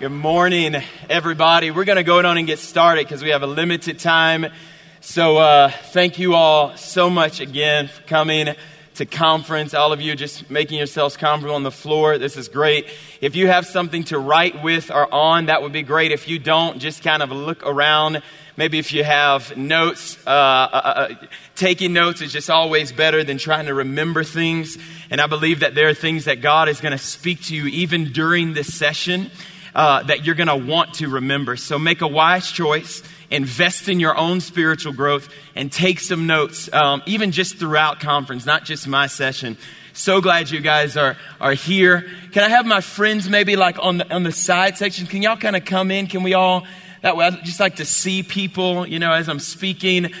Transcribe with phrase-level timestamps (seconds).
[0.00, 0.74] Good morning,
[1.08, 1.70] everybody.
[1.70, 4.46] We're going to go on and get started because we have a limited time.
[5.00, 8.56] So, uh, thank you all so much again for coming
[8.96, 9.72] to conference.
[9.72, 12.18] All of you just making yourselves comfortable on the floor.
[12.18, 12.88] This is great.
[13.20, 16.10] If you have something to write with or on, that would be great.
[16.10, 18.20] If you don't, just kind of look around.
[18.56, 21.14] Maybe if you have notes, uh, uh, uh
[21.54, 24.76] taking notes is just always better than trying to remember things.
[25.08, 27.66] And I believe that there are things that God is going to speak to you
[27.66, 29.30] even during this session
[29.74, 31.56] uh, that you're going to want to remember.
[31.56, 36.72] So make a wise choice, invest in your own spiritual growth, and take some notes,
[36.72, 39.56] um, even just throughout conference, not just my session.
[39.92, 42.06] So glad you guys are, are here.
[42.32, 45.06] Can I have my friends maybe like on the, on the side section?
[45.06, 46.06] Can y'all kind of come in?
[46.08, 46.66] Can we all,
[47.02, 50.12] that way, I just like to see people, you know, as I'm speaking.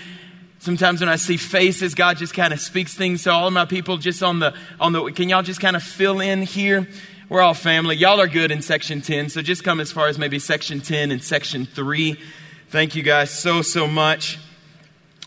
[0.60, 3.22] Sometimes when I see faces, God just kind of speaks things.
[3.22, 5.82] So all of my people just on the, on the, can y'all just kind of
[5.82, 6.88] fill in here?
[7.30, 7.96] We're all family.
[7.96, 11.10] Y'all are good in section 10, so just come as far as maybe section 10
[11.10, 12.20] and section 3.
[12.68, 14.38] Thank you guys so, so much.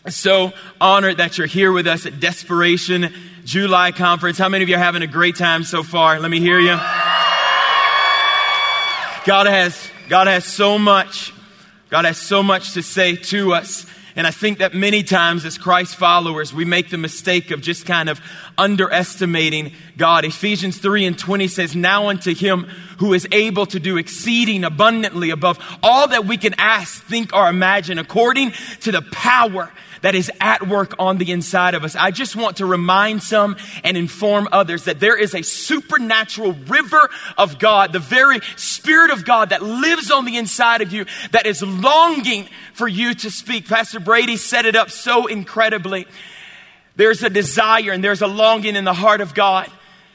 [0.08, 3.12] So honored that you're here with us at Desperation
[3.44, 4.38] July Conference.
[4.38, 6.20] How many of you are having a great time so far?
[6.20, 6.76] Let me hear you.
[9.26, 11.34] God has, God has so much.
[11.90, 13.86] God has so much to say to us.
[14.18, 17.86] And I think that many times as Christ followers, we make the mistake of just
[17.86, 18.20] kind of
[18.58, 20.24] underestimating God.
[20.24, 22.64] Ephesians 3 and 20 says, Now unto him
[22.98, 27.48] who is able to do exceeding abundantly above all that we can ask, think, or
[27.48, 29.72] imagine, according to the power
[30.02, 31.96] that is at work on the inside of us.
[31.96, 37.08] I just want to remind some and inform others that there is a supernatural river
[37.36, 41.46] of God, the very Spirit of God that lives on the inside of you, that
[41.46, 43.68] is longing for you to speak.
[43.68, 46.06] Pastor Brady set it up so incredibly.
[46.96, 49.70] There's a desire and there's a longing in the heart of God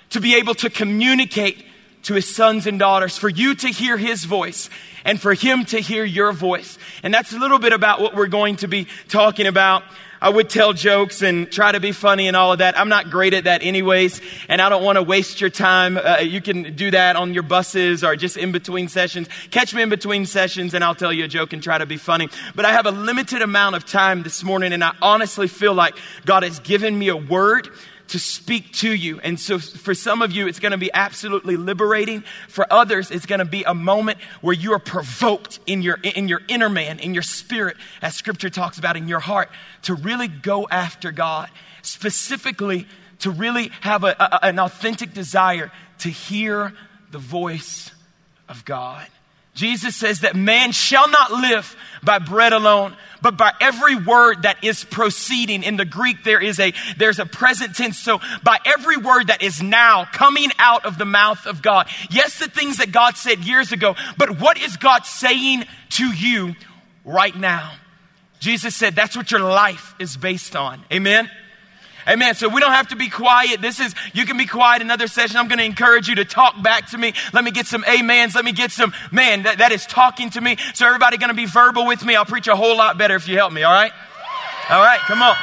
[0.09, 1.65] to be able to communicate
[2.03, 4.69] to his sons and daughters, for you to hear his voice
[5.05, 6.77] and for him to hear your voice.
[7.01, 9.83] And that's a little bit about what we're going to be talking about.
[10.23, 12.79] I would tell jokes and try to be funny and all of that.
[12.79, 15.97] I'm not great at that anyways, and I don't want to waste your time.
[15.97, 19.27] Uh, you can do that on your buses or just in between sessions.
[19.51, 21.97] Catch me in between sessions and I'll tell you a joke and try to be
[21.97, 22.29] funny.
[22.55, 25.97] But I have a limited amount of time this morning and I honestly feel like
[26.25, 27.67] God has given me a word
[28.09, 29.19] to speak to you.
[29.21, 32.23] And so for some of you, it's going to be absolutely liberating.
[32.47, 36.27] For others, it's going to be a moment where you are provoked in your, in
[36.27, 39.49] your inner man, in your spirit, as scripture talks about in your heart,
[39.83, 41.49] to really go after God.
[41.81, 42.87] Specifically,
[43.19, 46.73] to really have a, a, an authentic desire to hear
[47.11, 47.91] the voice
[48.49, 49.07] of God.
[49.53, 54.63] Jesus says that man shall not live by bread alone, but by every word that
[54.63, 55.63] is proceeding.
[55.63, 57.99] In the Greek, there is a, there's a present tense.
[57.99, 61.87] So by every word that is now coming out of the mouth of God.
[62.09, 66.55] Yes, the things that God said years ago, but what is God saying to you
[67.05, 67.73] right now?
[68.39, 70.83] Jesus said that's what your life is based on.
[70.91, 71.29] Amen.
[72.07, 72.35] Amen.
[72.35, 73.61] So we don't have to be quiet.
[73.61, 75.37] This is, you can be quiet another session.
[75.37, 77.13] I'm going to encourage you to talk back to me.
[77.33, 78.35] Let me get some amens.
[78.35, 80.57] Let me get some, man, that, that is talking to me.
[80.73, 82.15] So everybody going to be verbal with me.
[82.15, 83.63] I'll preach a whole lot better if you help me.
[83.63, 83.91] All right.
[84.69, 84.99] All right.
[84.99, 85.35] Come on.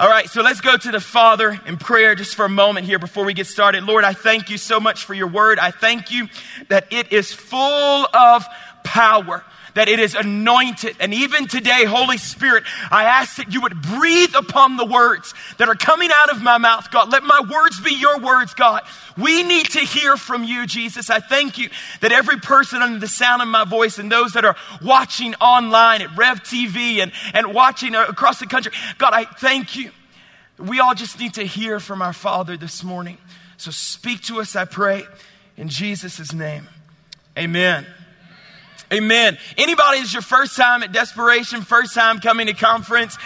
[0.00, 2.98] All right, so let's go to the Father in prayer just for a moment here
[2.98, 3.84] before we get started.
[3.84, 5.58] Lord, I thank you so much for your word.
[5.58, 6.28] I thank you
[6.68, 8.46] that it is full of
[8.82, 9.44] power
[9.74, 10.96] that it is anointed.
[11.00, 15.68] And even today, Holy Spirit, I ask that you would breathe upon the words that
[15.68, 17.10] are coming out of my mouth, God.
[17.10, 18.82] Let my words be your words, God.
[19.16, 21.10] We need to hear from you, Jesus.
[21.10, 21.68] I thank you
[22.00, 26.02] that every person under the sound of my voice and those that are watching online
[26.02, 29.90] at Rev TV and, and watching across the country, God, I thank you.
[30.58, 33.18] We all just need to hear from our Father this morning.
[33.56, 35.04] So speak to us, I pray,
[35.56, 36.68] in Jesus' name.
[37.36, 37.86] Amen.
[38.92, 39.38] Amen.
[39.56, 43.16] Anybody is your first time at Desperation, first time coming to conference?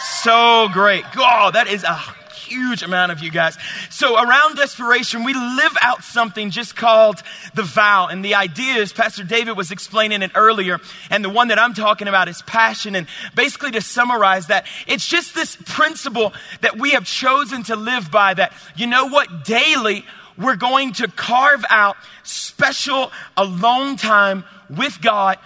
[0.00, 1.04] So great.
[1.16, 1.94] Oh, that is a
[2.34, 3.56] huge amount of you guys.
[3.88, 7.22] So around desperation, we live out something just called
[7.54, 8.08] the vow.
[8.08, 11.72] And the idea is, Pastor David was explaining it earlier, and the one that I'm
[11.72, 12.96] talking about is passion.
[12.96, 13.06] And
[13.36, 16.32] basically to summarize that, it's just this principle
[16.62, 20.04] that we have chosen to live by that, you know what, daily,
[20.36, 24.44] we're going to carve out special alone time
[24.76, 25.38] with God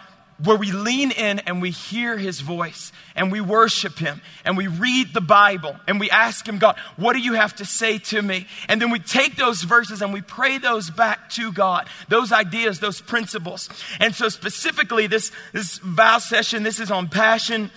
[0.43, 4.67] where we lean in and we hear his voice and we worship him and we
[4.67, 8.21] read the Bible and we ask him, God, what do you have to say to
[8.21, 8.47] me?
[8.69, 12.81] And then we take those verses and we pray those back to God, those ideas,
[12.81, 13.71] those principles.
[13.99, 17.71] And so specifically this, this vow session, this is on passion.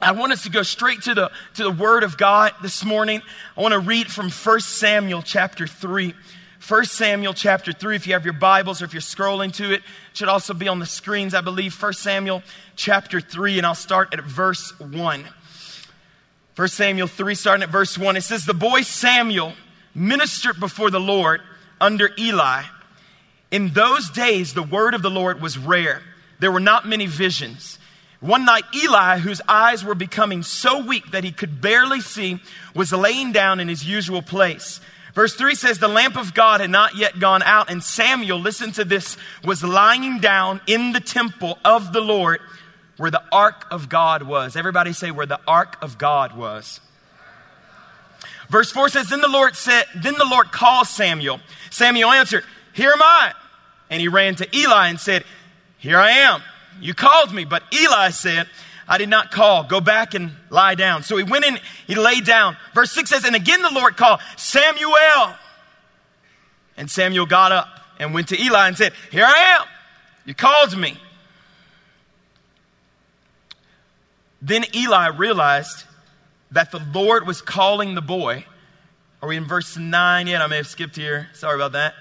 [0.00, 3.22] I want us to go straight to the, to the word of God this morning.
[3.56, 6.14] I want to read from 1 Samuel chapter 3.
[6.70, 7.96] 1 Samuel chapter 3.
[7.96, 9.82] If you have your Bibles or if you're scrolling to it, it
[10.12, 11.74] should also be on the screens, I believe.
[11.74, 12.44] 1 Samuel
[12.76, 15.24] chapter 3, and I'll start at verse 1.
[16.54, 18.16] 1 Samuel 3, starting at verse 1.
[18.16, 19.54] It says, The boy Samuel
[19.96, 21.40] ministered before the Lord
[21.80, 22.62] under Eli.
[23.50, 26.00] In those days, the word of the Lord was rare.
[26.38, 27.80] There were not many visions.
[28.20, 32.38] One night, Eli, whose eyes were becoming so weak that he could barely see,
[32.76, 34.80] was laying down in his usual place.
[35.14, 38.72] Verse 3 says, The lamp of God had not yet gone out, and Samuel, listen
[38.72, 42.40] to this, was lying down in the temple of the Lord
[42.96, 44.56] where the ark of God was.
[44.56, 46.80] Everybody say, Where the ark of God was.
[48.50, 51.40] Verse 4 says, Then the Lord said, Then the Lord called Samuel.
[51.70, 53.32] Samuel answered, Here am I.
[53.88, 55.24] And he ran to Eli and said,
[55.78, 56.42] Here I am.
[56.80, 57.44] You called me.
[57.44, 58.48] But Eli said,
[58.90, 59.62] I did not call.
[59.62, 61.04] Go back and lie down.
[61.04, 62.56] So he went in, he lay down.
[62.74, 65.36] Verse 6 says, And again the Lord called, Samuel.
[66.76, 67.68] And Samuel got up
[68.00, 69.66] and went to Eli and said, Here I am.
[70.24, 70.98] You called me.
[74.42, 75.84] Then Eli realized
[76.50, 78.44] that the Lord was calling the boy.
[79.22, 80.42] Are we in verse 9 yet?
[80.42, 81.28] I may have skipped here.
[81.34, 81.94] Sorry about that.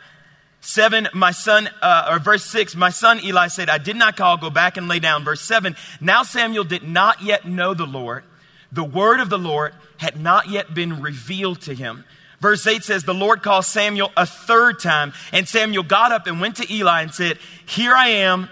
[0.61, 4.37] 7, my son, uh, or verse 6, my son Eli said, I did not call,
[4.37, 5.23] go back and lay down.
[5.23, 8.23] Verse 7, now Samuel did not yet know the Lord.
[8.71, 12.03] The word of the Lord had not yet been revealed to him.
[12.39, 16.39] Verse 8 says, The Lord called Samuel a third time, and Samuel got up and
[16.39, 18.49] went to Eli and said, Here I am,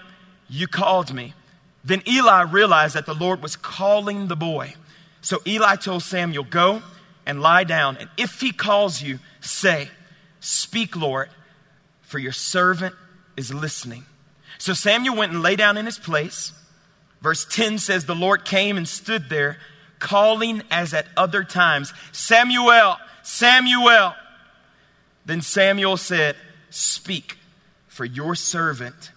[0.48, 1.34] you called me.
[1.84, 4.74] Then Eli realized that the Lord was calling the boy.
[5.20, 6.82] So Eli told Samuel, Go
[7.24, 9.88] and lie down, and if he calls you, say,
[10.40, 11.30] Speak, Lord,
[12.08, 12.94] for your servant
[13.36, 14.06] is listening.
[14.56, 16.52] So Samuel went and lay down in his place.
[17.20, 19.58] Verse 10 says, The Lord came and stood there,
[19.98, 24.14] calling as at other times, Samuel, Samuel.
[25.26, 26.36] Then Samuel said,
[26.70, 27.36] Speak,
[27.88, 29.12] for your servant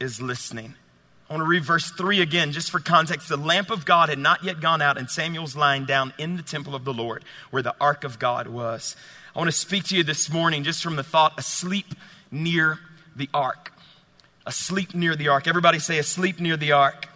[0.00, 0.74] is listening.
[1.30, 3.28] I want to read verse 3 again, just for context.
[3.28, 6.42] The lamp of God had not yet gone out, and Samuel's lying down in the
[6.42, 8.96] temple of the Lord where the ark of God was.
[9.34, 11.86] I want to speak to you this morning just from the thought asleep
[12.32, 12.80] near
[13.14, 13.72] the ark.
[14.44, 15.46] Asleep near the ark.
[15.46, 17.06] Everybody say asleep near the ark.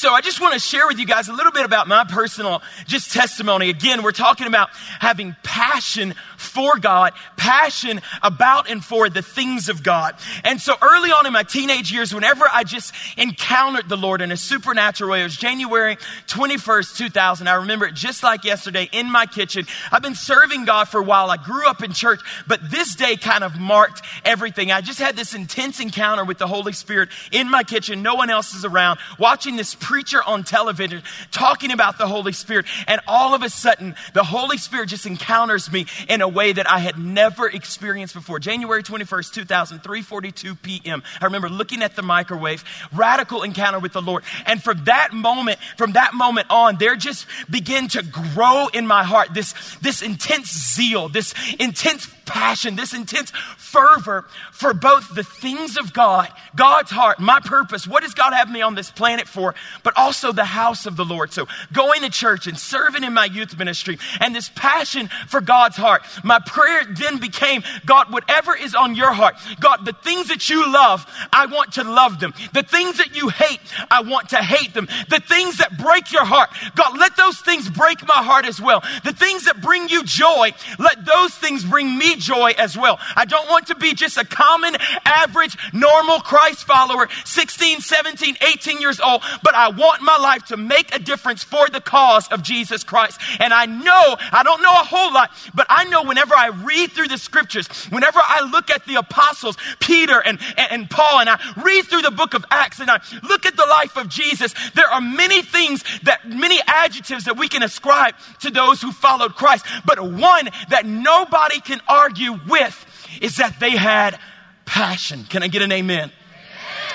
[0.00, 2.62] So I just want to share with you guys a little bit about my personal
[2.86, 3.68] just testimony.
[3.68, 9.82] Again, we're talking about having passion for God, passion about and for the things of
[9.82, 10.14] God.
[10.42, 14.32] And so early on in my teenage years, whenever I just encountered the Lord in
[14.32, 15.96] a supernatural way, it was January
[16.28, 17.46] 21st, 2000.
[17.46, 19.66] I remember it just like yesterday in my kitchen.
[19.92, 21.30] I've been serving God for a while.
[21.30, 24.72] I grew up in church, but this day kind of marked everything.
[24.72, 28.02] I just had this intense encounter with the Holy Spirit in my kitchen.
[28.02, 31.02] No one else is around watching this preacher on television
[31.32, 32.64] talking about the Holy Spirit.
[32.86, 36.70] And all of a sudden, the Holy Spirit just encounters me in a way that
[36.70, 38.38] I had never experienced before.
[38.38, 41.02] January 21st, 2003, 42 p.m.
[41.20, 42.62] I remember looking at the microwave,
[42.94, 44.22] radical encounter with the Lord.
[44.46, 49.02] And from that moment, from that moment on, there just began to grow in my
[49.02, 55.76] heart this, this intense zeal, this intense passion, this intense fervor for both the things
[55.76, 59.54] of God, God's heart, my purpose, what does God have me on this planet for,
[59.82, 61.32] but also the house of the Lord.
[61.32, 65.76] So going to church and serving in my youth ministry and this passion for God's
[65.76, 66.02] heart.
[66.24, 70.70] My prayer then became, God, whatever is on your heart, God, the things that you
[70.72, 72.34] love, I want to love them.
[72.52, 73.60] The things that you hate,
[73.90, 74.88] I want to hate them.
[75.08, 78.82] The things that break your heart, God, let those things break my heart as well.
[79.04, 83.00] The things that bring you joy, let those things bring me joy as well.
[83.16, 88.80] I don't want to be just a common, average, normal Christ follower, 16, 17, 18
[88.80, 92.42] years old, but I want my life to make a difference for the cause of
[92.42, 93.20] Jesus Christ.
[93.40, 96.92] And I know, I don't know a whole lot, but I know whenever I read
[96.92, 101.28] through the scriptures, whenever I look at the apostles, Peter and, and, and Paul, and
[101.28, 104.54] I read through the book of Acts and I look at the life of Jesus,
[104.74, 109.34] there are many things that, many adjectives that we can ascribe to those who followed
[109.34, 109.64] Christ.
[109.84, 112.09] But one that nobody can argue
[112.48, 112.86] with
[113.20, 114.18] is that they had
[114.64, 115.24] passion.
[115.24, 116.12] Can I get an amen?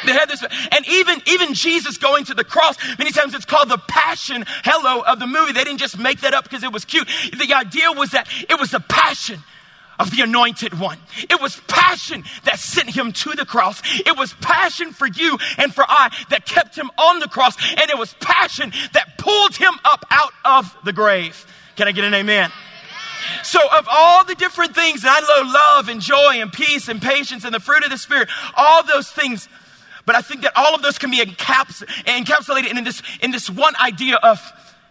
[0.06, 3.70] They had this, and even, even Jesus going to the cross, many times it's called
[3.70, 5.54] the passion, hello, of the movie.
[5.54, 7.08] They didn't just make that up because it was cute.
[7.38, 9.42] The idea was that it was the passion
[10.00, 10.98] of the anointed one.
[11.30, 13.82] It was passion that sent him to the cross.
[14.06, 17.56] It was passion for you and for I that kept him on the cross.
[17.78, 21.46] And it was passion that pulled him up out of the grave.
[21.76, 22.52] Can I get an amen?
[23.44, 27.01] So, of all the different things, and I know love and joy and peace and
[27.01, 29.48] patience and the fruit of the Spirit, all those things,
[30.05, 33.50] but I think that all of those can be encaps- encapsulated in this, in this
[33.50, 34.39] one idea of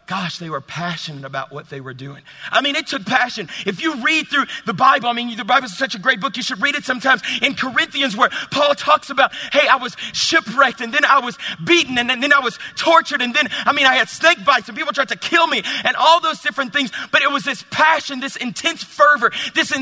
[0.06, 2.22] gosh, they were passionate about what they were doing.
[2.50, 3.48] I mean, it took passion.
[3.64, 6.36] If you read through the Bible, I mean, the Bible is such a great book,
[6.36, 10.82] you should read it sometimes in Corinthians where Paul talks about, hey, I was shipwrecked
[10.82, 13.86] and then I was beaten and then, then I was tortured and then, I mean,
[13.86, 16.90] I had snake bites and people tried to kill me and all those different things.
[17.10, 19.72] But it was this passion, this intense fervor, this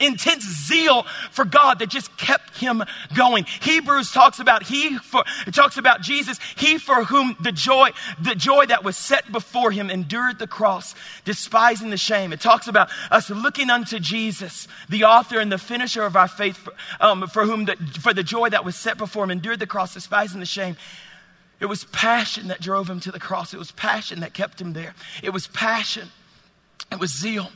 [0.00, 2.84] intense zeal for God that just kept him
[3.14, 3.46] going.
[3.60, 8.66] Hebrews talks about he for, talks about Jesus, he for whom the joy, the joy
[8.66, 12.32] that was set before him endured the cross, despising the shame.
[12.32, 16.56] It talks about us looking unto Jesus, the author and the finisher of our faith,
[16.56, 19.66] for, um, for whom the, for the joy that was set before him endured the
[19.66, 20.76] cross, despising the shame.
[21.60, 23.54] It was passion that drove him to the cross.
[23.54, 24.94] It was passion that kept him there.
[25.22, 26.08] It was passion.
[26.90, 27.48] It was zeal.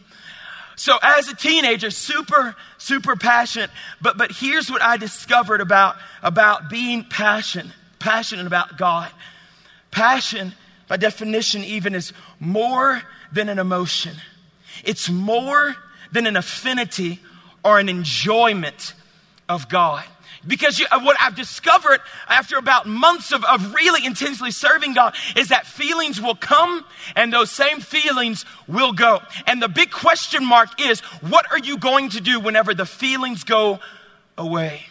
[0.77, 3.71] So as a teenager, super, super passionate.
[4.01, 9.11] But, but here's what I discovered about, about being passionate, passionate about God.
[9.91, 10.53] Passion
[10.89, 13.03] by definition, even is more
[13.33, 14.15] than an emotion.
[14.85, 15.75] It's more
[16.13, 17.21] than an affinity
[17.65, 18.95] or an enjoyment
[19.49, 20.05] of God.
[20.47, 25.17] Because you, uh, what I've discovered after about months of, of really intensely serving God
[25.37, 26.85] is that feelings will come
[27.17, 29.21] and those same feelings will go.
[29.47, 33.43] And the big question mark is, what are you going to do whenever the feelings
[33.43, 33.81] go
[34.39, 34.87] away?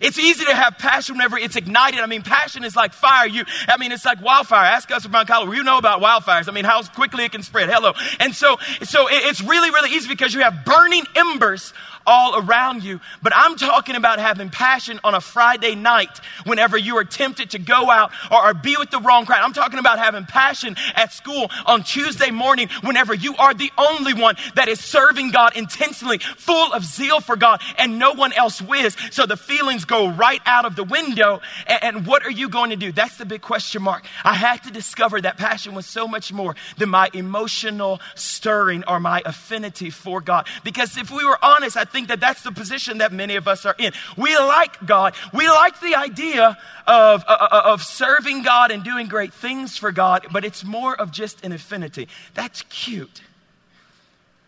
[0.00, 2.00] It's easy to have passion whenever it's ignited.
[2.00, 3.28] I mean, passion is like fire.
[3.28, 4.64] You, I mean, it's like wildfire.
[4.64, 5.52] Ask us about Colorado.
[5.52, 6.48] You know about wildfires.
[6.48, 7.70] I mean, how quickly it can spread.
[7.70, 7.92] Hello.
[8.18, 11.72] And so, so it's really, really easy because you have burning embers
[12.06, 13.00] all around you.
[13.22, 17.58] But I'm talking about having passion on a Friday night whenever you are tempted to
[17.58, 19.40] go out or, or be with the wrong crowd.
[19.42, 24.14] I'm talking about having passion at school on Tuesday morning whenever you are the only
[24.14, 28.60] one that is serving God intentionally, full of zeal for God, and no one else
[28.60, 28.96] whiz.
[29.10, 31.40] So the feelings go right out of the window.
[31.66, 32.92] And, and what are you going to do?
[32.92, 34.04] That's the big question mark.
[34.24, 39.00] I had to discover that passion was so much more than my emotional stirring or
[39.00, 40.46] my affinity for God.
[40.62, 43.66] Because if we were honest, I think that that's the position that many of us
[43.66, 43.92] are in.
[44.16, 45.14] We like God.
[45.32, 49.92] We like the idea of, uh, uh, of serving God and doing great things for
[49.92, 52.08] God, but it's more of just an affinity.
[52.34, 53.22] That's cute.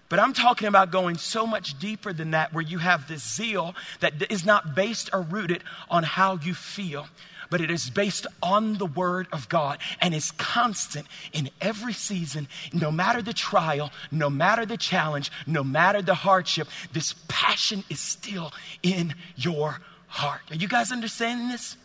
[0.09, 3.75] But I'm talking about going so much deeper than that, where you have this zeal
[4.01, 7.07] that is not based or rooted on how you feel
[7.51, 12.49] but it is based on the Word of God and is constant in every season,
[12.73, 16.69] no matter the trial, no matter the challenge, no matter the hardship.
[16.93, 20.43] This passion is still in your heart.
[20.51, 21.77] Are you guys understanding this?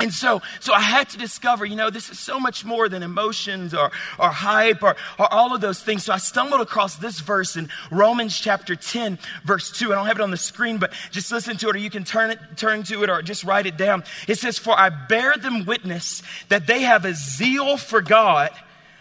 [0.00, 3.02] And so, so I had to discover, you know, this is so much more than
[3.02, 6.04] emotions or, or hype or, or all of those things.
[6.04, 9.92] So I stumbled across this verse in Romans chapter 10, verse 2.
[9.92, 12.04] I don't have it on the screen, but just listen to it or you can
[12.04, 14.04] turn it, turn to it or just write it down.
[14.28, 18.50] It says, For I bear them witness that they have a zeal for God,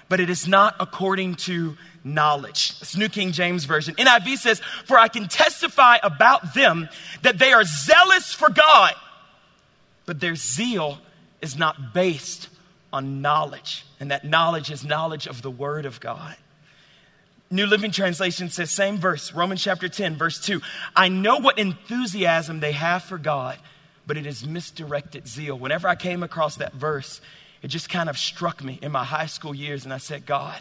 [0.10, 2.74] but it is not according to knowledge.
[2.82, 3.94] It's New King James Version.
[3.96, 6.90] NIV says, For I can testify about them
[7.22, 8.96] that they are zealous for God
[10.08, 10.98] but their zeal
[11.44, 12.50] is not based
[12.92, 16.36] on knowledge, and that knowledge is knowledge of the Word of God.
[17.52, 20.62] New Living Translation says, same verse, Romans chapter 10, verse 2.
[20.96, 23.58] I know what enthusiasm they have for God,
[24.08, 25.58] but it is misdirected zeal.
[25.58, 27.22] Whenever I came across that verse,
[27.62, 30.60] it just kind of struck me in my high school years, and I said, God,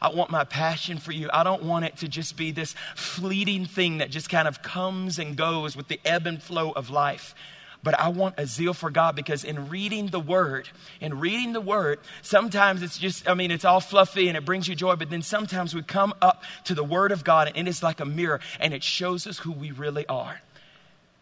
[0.00, 1.30] I want my passion for you.
[1.32, 5.18] I don't want it to just be this fleeting thing that just kind of comes
[5.18, 7.34] and goes with the ebb and flow of life
[7.82, 10.68] but I want a zeal for God because in reading the Word,
[11.00, 14.66] in reading the Word, sometimes it's just, I mean, it's all fluffy and it brings
[14.66, 17.70] you joy, but then sometimes we come up to the Word of God and it
[17.70, 20.40] is like a mirror and it shows us who we really are.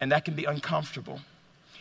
[0.01, 1.19] And that can be uncomfortable.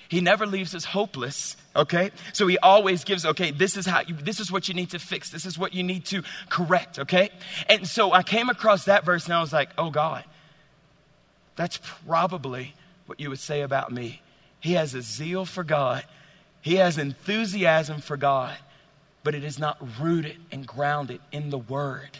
[0.08, 2.12] He never leaves us hopeless, okay?
[2.32, 4.98] So he always gives, okay, this is how you, this is what you need to
[4.98, 5.30] fix.
[5.30, 7.30] This is what you need to correct, okay?
[7.68, 10.22] And so I came across that verse and I was like, oh God,
[11.56, 12.74] that's probably
[13.06, 14.20] what you would say about me
[14.60, 16.04] he has a zeal for God,
[16.60, 18.56] he has enthusiasm for God,
[19.22, 22.18] but it is not rooted and grounded in the Word.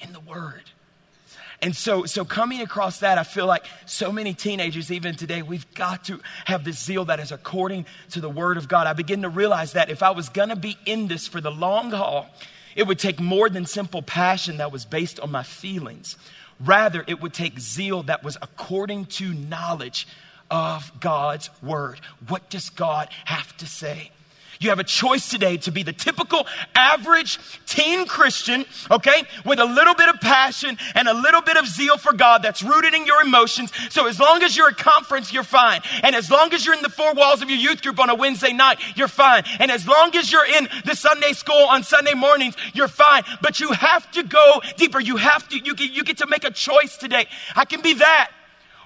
[0.00, 0.62] In the Word.
[1.62, 5.72] And so, so coming across that, I feel like so many teenagers, even today, we've
[5.74, 8.86] got to have this zeal that is according to the Word of God.
[8.86, 11.50] I begin to realize that if I was going to be in this for the
[11.50, 12.28] long haul,
[12.76, 16.16] it would take more than simple passion that was based on my feelings.
[16.60, 20.06] Rather, it would take zeal that was according to knowledge
[20.50, 22.00] of God's word.
[22.28, 24.10] What does God have to say?
[24.60, 29.64] You have a choice today to be the typical average teen Christian, okay, with a
[29.64, 33.06] little bit of passion and a little bit of zeal for God that's rooted in
[33.06, 33.72] your emotions.
[33.88, 35.80] So as long as you're at conference, you're fine.
[36.02, 38.14] And as long as you're in the four walls of your youth group on a
[38.14, 39.44] Wednesday night, you're fine.
[39.58, 43.22] And as long as you're in the Sunday school on Sunday mornings, you're fine.
[43.40, 45.00] But you have to go deeper.
[45.00, 47.28] You have to, you get, you get to make a choice today.
[47.56, 48.30] I can be that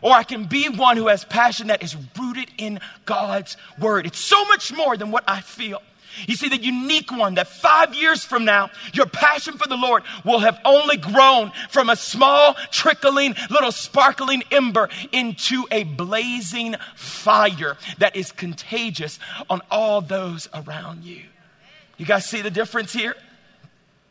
[0.05, 4.07] or I can be one who has passion that is rooted in God's word.
[4.07, 5.81] It's so much more than what I feel.
[6.29, 10.05] You see, the unique one that five years from now, your passion for the Lord
[10.25, 17.79] will have only grown from a small, trickling, little sparkling ember into a blazing fire
[17.99, 19.19] that is contagious
[19.49, 21.23] on all those around you.
[21.97, 23.17] You guys see the difference here?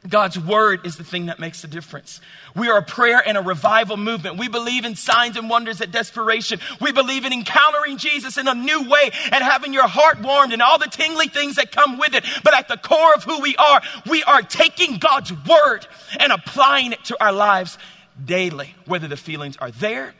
[0.07, 2.19] God's word is the thing that makes the difference.
[2.55, 4.37] We are a prayer and a revival movement.
[4.37, 6.59] We believe in signs and wonders at desperation.
[6.81, 10.61] We believe in encountering Jesus in a new way and having your heart warmed and
[10.61, 12.25] all the tingly things that come with it.
[12.43, 15.87] But at the core of who we are, we are taking God's word
[16.19, 17.77] and applying it to our lives
[18.23, 20.13] daily, whether the feelings are there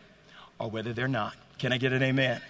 [0.60, 1.34] or whether they're not.
[1.60, 2.42] Can I get an amen?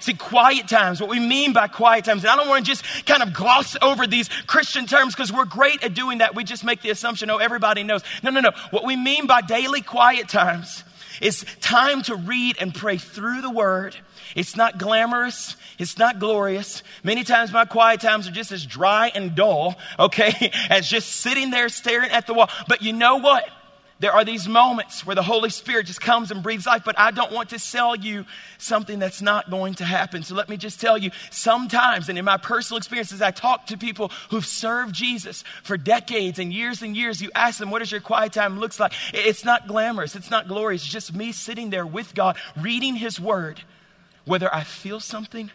[0.00, 3.06] See, quiet times, what we mean by quiet times, and I don't want to just
[3.06, 6.34] kind of gloss over these Christian terms because we're great at doing that.
[6.34, 8.02] We just make the assumption, oh, everybody knows.
[8.22, 8.50] No, no, no.
[8.70, 10.84] What we mean by daily quiet times
[11.20, 13.94] is time to read and pray through the word.
[14.34, 15.56] It's not glamorous.
[15.78, 16.82] It's not glorious.
[17.02, 21.50] Many times my quiet times are just as dry and dull, okay, as just sitting
[21.50, 22.48] there staring at the wall.
[22.68, 23.44] But you know what?
[24.00, 27.10] There are these moments where the Holy Spirit just comes and breathes life, but I
[27.10, 28.24] don't want to sell you
[28.56, 30.22] something that's not going to happen.
[30.22, 33.76] So let me just tell you sometimes, and in my personal experiences, I talk to
[33.76, 37.20] people who've served Jesus for decades and years and years.
[37.20, 38.94] You ask them, what does your quiet time looks like?
[39.12, 40.16] It's not glamorous.
[40.16, 40.82] It's not glorious.
[40.82, 43.60] It's just me sitting there with God, reading His Word,
[44.24, 45.50] whether I feel something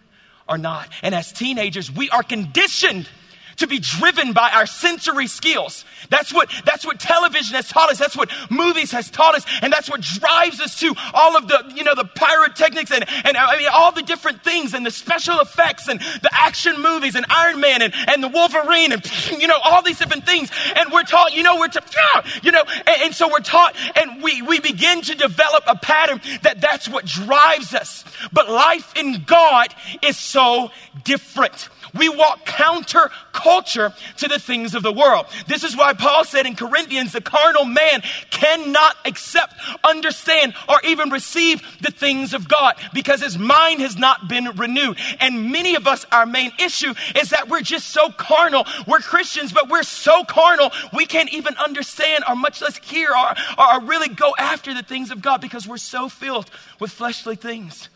[0.48, 0.88] or not.
[1.02, 3.10] And as teenagers, we are conditioned
[3.57, 5.85] to be driven by our sensory skills.
[6.09, 8.00] That's what, that's what television has taught us.
[8.00, 9.45] That's what movies has taught us.
[9.62, 13.38] And that's what drives us to all of the, you know, the pyrotechnics and, and
[13.38, 17.25] I mean, all the different things and the special effects and the action movies and
[17.29, 19.03] Iron Man and, and the Wolverine and,
[19.39, 20.50] you know, all these different things.
[20.75, 24.21] And we're taught, you know, we're, taught, you know, and, and so we're taught and
[24.21, 28.03] we, we begin to develop a pattern that that's what drives us.
[28.31, 30.71] But life in God is so
[31.03, 31.69] different.
[31.93, 33.09] We walk counter
[33.46, 35.27] culture to the things of the world.
[35.46, 39.53] This is why Paul said in Corinthians, the carnal man cannot accept,
[39.84, 44.98] understand, or even receive the things of God because his mind has not been renewed.
[45.20, 48.66] And many of us, our main issue is that we're just so carnal.
[48.88, 53.36] We're Christians, but we're so carnal, we can't even understand or much less hear or,
[53.60, 57.90] or really go after the things of God because we're so filled with fleshly things.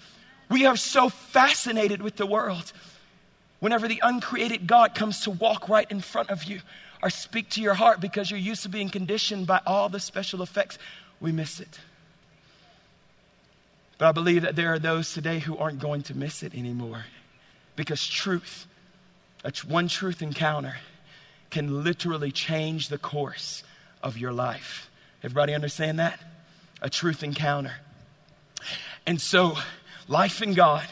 [0.48, 2.72] We are so fascinated with the world
[3.60, 6.62] whenever the uncreated God comes to walk right in front of you
[7.02, 10.42] or speak to your heart because you're used to being conditioned by all the special
[10.42, 10.78] effects,
[11.20, 11.80] we miss it.
[13.98, 17.06] But I believe that there are those today who aren't going to miss it anymore
[17.76, 18.66] because truth,
[19.44, 20.78] a one truth encounter,
[21.50, 23.64] can literally change the course
[24.02, 24.90] of your life.
[25.24, 26.20] Everybody understand that?
[26.82, 27.74] A truth encounter.
[29.06, 29.58] And so,
[30.08, 30.86] life in God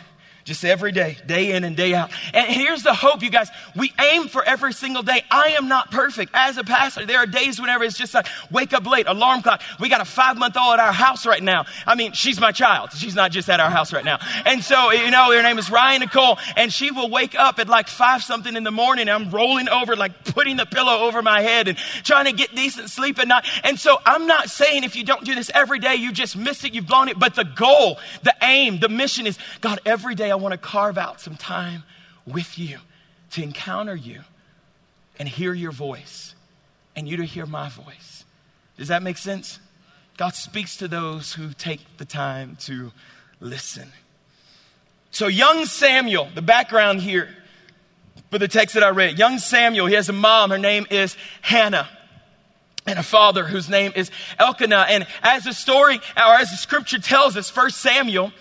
[0.48, 2.10] just every day, day in and day out.
[2.34, 3.50] And here's the hope, you guys.
[3.76, 5.22] We aim for every single day.
[5.30, 6.32] I am not perfect.
[6.34, 9.62] As a pastor, there are days whenever it's just like wake up late, alarm clock.
[9.78, 11.66] We got a five month old at our house right now.
[11.86, 12.94] I mean, she's my child.
[12.94, 14.20] She's not just at our house right now.
[14.46, 17.68] And so, you know, her name is Ryan Nicole, and she will wake up at
[17.68, 19.10] like five something in the morning.
[19.10, 22.90] I'm rolling over, like putting the pillow over my head and trying to get decent
[22.90, 23.44] sleep at night.
[23.66, 26.64] And so I'm not saying if you don't do this every day, you just missed
[26.64, 27.20] it, you've blown it.
[27.20, 31.22] But the goal, the aim, the mission is God, every day want to carve out
[31.22, 31.84] some time
[32.26, 32.80] with you
[33.32, 34.22] to encounter you
[35.20, 36.36] and hear your voice
[36.96, 38.26] and you to hear my voice.
[38.78, 39.60] Does that make sense?
[40.18, 42.92] God speaks to those who take the time to
[43.40, 43.92] listen.
[45.12, 47.30] So, young Samuel, the background here
[48.32, 51.16] for the text that I read, young Samuel, he has a mom, her name is
[51.42, 51.88] Hannah
[52.88, 54.86] and a father whose name is Elkanah.
[54.90, 58.32] And as the story, or as the scripture tells us, First Samuel,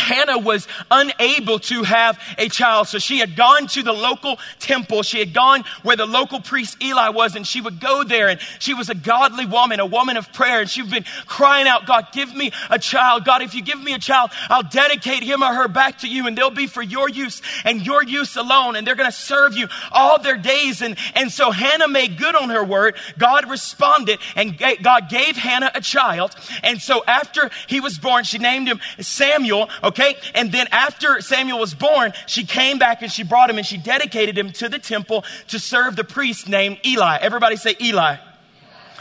[0.00, 2.88] Hannah was unable to have a child.
[2.88, 5.02] So she had gone to the local temple.
[5.02, 8.28] She had gone where the local priest Eli was, and she would go there.
[8.28, 10.60] And she was a godly woman, a woman of prayer.
[10.60, 13.24] And she'd been crying out, God, give me a child.
[13.24, 16.26] God, if you give me a child, I'll dedicate him or her back to you,
[16.26, 18.76] and they'll be for your use and your use alone.
[18.76, 20.82] And they're going to serve you all their days.
[20.82, 22.96] And, and so Hannah made good on her word.
[23.18, 26.34] God responded, and God gave Hannah a child.
[26.62, 30.16] And so after he was born, she named him Samuel Okay?
[30.36, 33.76] And then after Samuel was born, she came back and she brought him and she
[33.76, 37.18] dedicated him to the temple to serve the priest named Eli.
[37.20, 38.18] Everybody say Eli.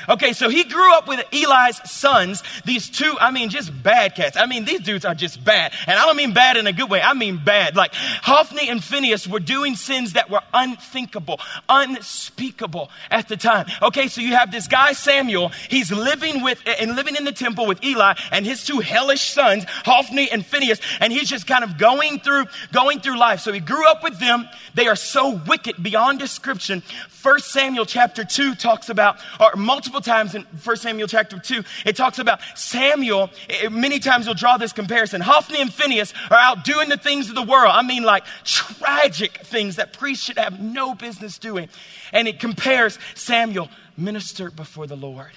[0.10, 4.36] Okay, so he grew up with Eli's sons, these two, I mean, just bad cats.
[4.38, 5.72] I mean, these dudes are just bad.
[5.86, 7.76] And I don't mean bad in a good way, I mean bad.
[7.76, 13.68] Like Hophni and Phinehas were doing sins that were unthinkable, unspeakable at the time.
[13.82, 17.68] Okay, so you have this guy, Samuel, he's living with, and living in the temple
[17.68, 21.78] with Eli and his two hellish sons, Hophni and Phinehas, and he's just kind of
[21.78, 23.42] going through, going through life.
[23.42, 24.50] So he grew up with them.
[24.74, 26.82] They are so wicked beyond description.
[27.10, 31.96] First Samuel chapter 2 talks about, or multiple times in First Samuel chapter 2, it
[31.96, 33.30] talks about Samuel.
[33.48, 35.22] It, many times you'll draw this comparison.
[35.22, 37.72] Hophni and Phinehas are out doing the things of the world.
[37.74, 41.70] I mean, like tragic things that priests should have no business doing.
[42.12, 45.32] And it compares Samuel ministered before the Lord.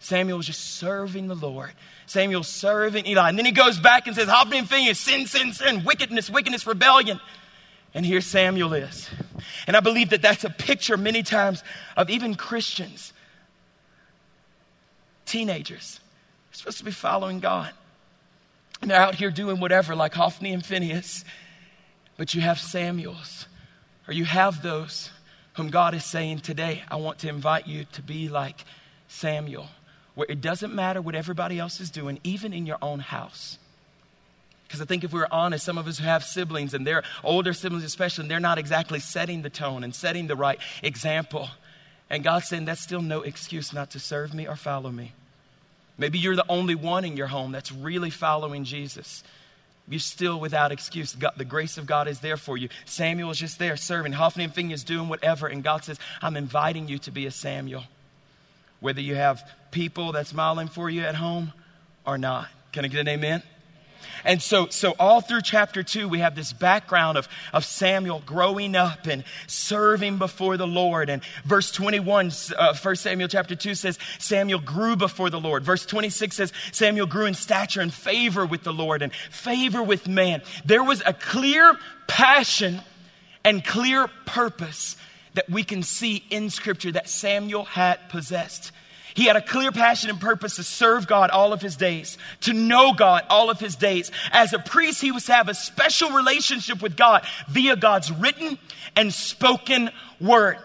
[0.00, 1.72] Samuel was just serving the Lord.
[2.06, 3.28] Samuel serving Eli.
[3.28, 6.66] And then he goes back and says, Hophni and Phinehas, sin, sin, sin, wickedness, wickedness,
[6.66, 7.20] rebellion.
[7.94, 9.08] And here Samuel is.
[9.66, 11.64] And I believe that that's a picture many times
[11.96, 13.12] of even Christians,
[15.28, 16.00] teenagers,
[16.50, 17.72] are supposed to be following God.
[18.80, 21.24] And they're out here doing whatever, like Hophni and Phinehas.
[22.16, 23.46] But you have Samuels,
[24.06, 25.10] or you have those
[25.54, 28.64] whom God is saying today, I want to invite you to be like
[29.08, 29.66] Samuel,
[30.14, 33.58] where it doesn't matter what everybody else is doing, even in your own house.
[34.66, 37.02] Because I think if we are honest, some of us who have siblings and they're
[37.24, 41.48] older siblings, especially, and they're not exactly setting the tone and setting the right example.
[42.10, 45.12] And God's saying that's still no excuse not to serve me or follow me.
[45.98, 49.24] Maybe you're the only one in your home that's really following Jesus.
[49.88, 51.14] You're still without excuse.
[51.14, 52.68] God, the grace of God is there for you.
[52.84, 54.12] Samuel's just there serving.
[54.12, 55.48] Hophni and Phinehas doing whatever.
[55.48, 57.84] And God says, I'm inviting you to be a Samuel.
[58.80, 61.52] Whether you have people that's smiling for you at home
[62.06, 62.48] or not.
[62.72, 63.42] Can I get an amen?
[64.24, 68.76] And so, so all through chapter two, we have this background of, of Samuel growing
[68.76, 71.10] up and serving before the Lord.
[71.10, 75.64] And verse 21, uh, 1 Samuel chapter 2 says, Samuel grew before the Lord.
[75.64, 80.08] Verse 26 says, Samuel grew in stature and favor with the Lord and favor with
[80.08, 80.42] man.
[80.64, 81.76] There was a clear
[82.06, 82.80] passion
[83.44, 84.96] and clear purpose
[85.34, 88.72] that we can see in Scripture that Samuel had possessed.
[89.18, 92.52] He had a clear passion and purpose to serve God all of his days, to
[92.52, 94.12] know God all of his days.
[94.30, 98.60] As a priest, he was to have a special relationship with God via God's written
[98.94, 100.58] and spoken word.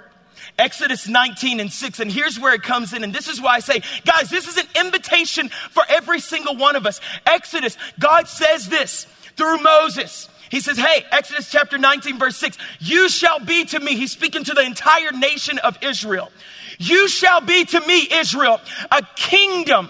[0.59, 1.99] Exodus 19 and 6.
[1.99, 3.03] And here's where it comes in.
[3.03, 6.75] And this is why I say, guys, this is an invitation for every single one
[6.75, 7.01] of us.
[7.25, 10.29] Exodus, God says this through Moses.
[10.53, 13.95] He says, Hey, Exodus chapter 19, verse 6, you shall be to me.
[13.95, 16.31] He's speaking to the entire nation of Israel.
[16.77, 18.61] You shall be to me, Israel,
[18.91, 19.89] a kingdom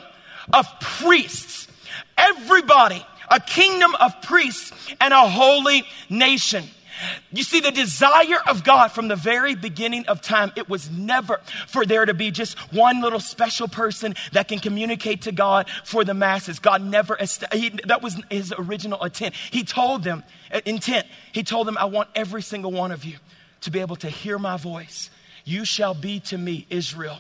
[0.54, 1.68] of priests.
[2.18, 4.72] Everybody, a kingdom of priests
[5.02, 6.64] and a holy nation.
[7.32, 11.40] You see, the desire of God from the very beginning of time, it was never
[11.68, 16.04] for there to be just one little special person that can communicate to God for
[16.04, 16.60] the masses.
[16.60, 17.18] God never,
[17.52, 19.36] he, that was his original intent.
[19.36, 23.18] He told them, uh, intent, he told them, I want every single one of you
[23.62, 25.10] to be able to hear my voice
[25.46, 27.20] you shall be to me, Israel,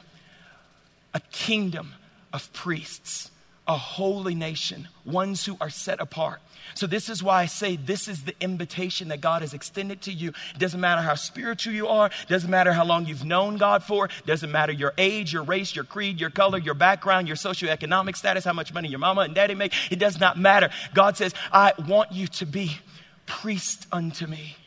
[1.13, 1.93] a kingdom
[2.31, 3.31] of priests,
[3.67, 6.41] a holy nation, ones who are set apart.
[6.75, 10.11] So, this is why I say this is the invitation that God has extended to
[10.11, 10.29] you.
[10.29, 13.83] It doesn't matter how spiritual you are, it doesn't matter how long you've known God
[13.83, 17.37] for, it doesn't matter your age, your race, your creed, your color, your background, your
[17.37, 19.73] socioeconomic status, how much money your mama and daddy make.
[19.91, 20.69] It does not matter.
[20.93, 22.77] God says, I want you to be
[23.25, 24.57] priest unto me.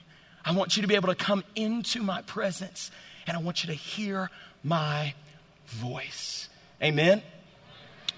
[0.44, 2.90] I want you to be able to come into my presence
[3.26, 4.30] and I want you to hear
[4.62, 5.14] my
[5.66, 6.48] voice.
[6.82, 7.22] Amen?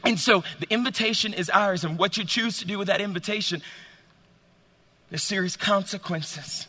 [0.05, 3.63] And so the invitation is ours, and what you choose to do with that invitation,
[5.11, 6.67] there's serious consequences.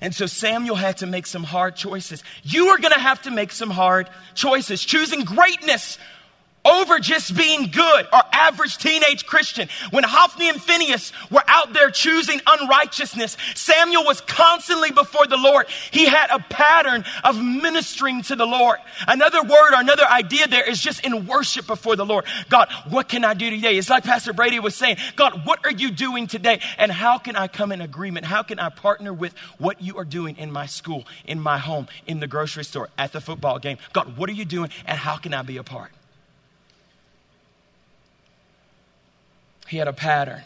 [0.00, 2.22] And so Samuel had to make some hard choices.
[2.42, 5.98] You are going to have to make some hard choices, choosing greatness
[6.68, 9.68] over just being good or average teenage Christian.
[9.90, 15.66] When Hophni and Phinehas were out there choosing unrighteousness, Samuel was constantly before the Lord.
[15.90, 18.78] He had a pattern of ministering to the Lord.
[19.06, 22.24] Another word or another idea there is just in worship before the Lord.
[22.48, 23.76] God, what can I do today?
[23.76, 26.60] It's like Pastor Brady was saying, God, what are you doing today?
[26.78, 28.26] And how can I come in agreement?
[28.26, 31.88] How can I partner with what you are doing in my school, in my home,
[32.06, 33.78] in the grocery store, at the football game?
[33.92, 35.90] God, what are you doing and how can I be a part?
[39.68, 40.42] He had a pattern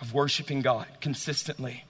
[0.00, 1.84] of worshiping God consistently.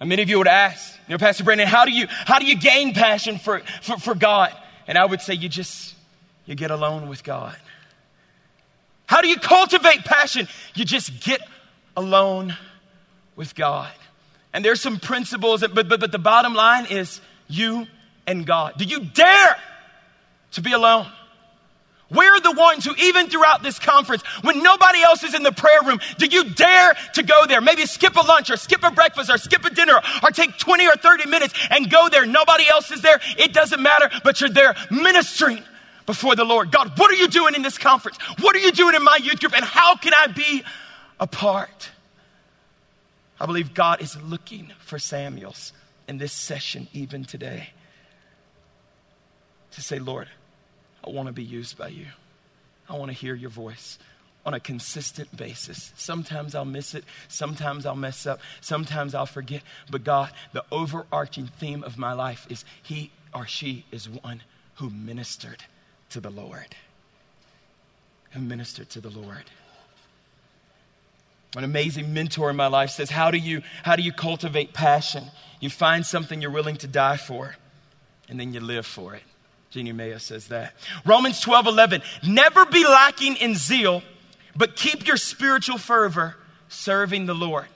[0.00, 2.46] And many of you would ask, you know, Pastor Brandon, how do you, how do
[2.46, 4.54] you gain passion for, for, for God?
[4.86, 5.94] And I would say you just,
[6.46, 7.56] you get alone with God.
[9.06, 10.48] How do you cultivate passion?
[10.74, 11.40] You just get
[11.96, 12.56] alone
[13.36, 13.90] with God.
[14.52, 17.86] And there's some principles, but, but, but the bottom line is you
[18.26, 18.74] and God.
[18.76, 19.56] Do you dare
[20.52, 21.06] to be alone?
[22.10, 25.82] We're the ones who, even throughout this conference, when nobody else is in the prayer
[25.84, 27.60] room, do you dare to go there?
[27.60, 30.86] Maybe skip a lunch or skip a breakfast or skip a dinner or take 20
[30.86, 32.24] or 30 minutes and go there.
[32.24, 33.20] Nobody else is there.
[33.36, 35.62] It doesn't matter, but you're there ministering
[36.06, 36.72] before the Lord.
[36.72, 38.16] God, what are you doing in this conference?
[38.40, 39.54] What are you doing in my youth group?
[39.54, 40.62] And how can I be
[41.20, 41.90] a part?
[43.38, 45.74] I believe God is looking for Samuels
[46.08, 47.70] in this session, even today,
[49.72, 50.28] to say, Lord,
[51.06, 52.06] I want to be used by you.
[52.88, 53.98] I want to hear your voice
[54.46, 55.92] on a consistent basis.
[55.96, 57.04] Sometimes I'll miss it.
[57.28, 58.40] Sometimes I'll mess up.
[58.60, 59.62] Sometimes I'll forget.
[59.90, 64.42] But God, the overarching theme of my life is he or she is one
[64.76, 65.64] who ministered
[66.10, 66.74] to the Lord.
[68.30, 69.44] Who ministered to the Lord.
[71.56, 75.24] An amazing mentor in my life says, How do you, how do you cultivate passion?
[75.60, 77.56] You find something you're willing to die for,
[78.28, 79.22] and then you live for it.
[79.70, 80.74] Jeanne Mayo says that.
[81.04, 82.02] Romans 12, 11.
[82.26, 84.02] Never be lacking in zeal,
[84.56, 86.36] but keep your spiritual fervor
[86.68, 87.66] serving the Lord.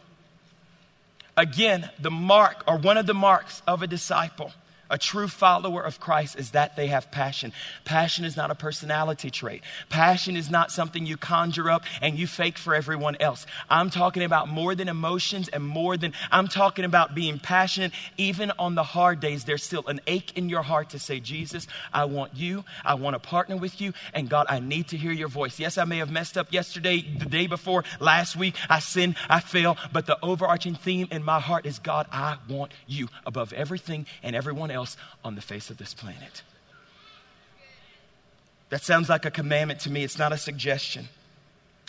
[1.36, 4.52] Again, the mark or one of the marks of a disciple
[4.92, 7.52] a true follower of Christ is that they have passion.
[7.86, 9.62] Passion is not a personality trait.
[9.88, 13.46] Passion is not something you conjure up and you fake for everyone else.
[13.70, 17.92] I'm talking about more than emotions and more than, I'm talking about being passionate.
[18.18, 21.66] Even on the hard days, there's still an ache in your heart to say, Jesus,
[21.90, 22.62] I want you.
[22.84, 23.94] I want to partner with you.
[24.12, 25.58] And God, I need to hear your voice.
[25.58, 28.56] Yes, I may have messed up yesterday, the day before, last week.
[28.68, 29.78] I sin, I fail.
[29.90, 34.36] But the overarching theme in my heart is, God, I want you above everything and
[34.36, 36.42] everyone else else on the face of this planet.
[38.70, 40.02] That sounds like a commandment to me.
[40.02, 41.08] It's not a suggestion.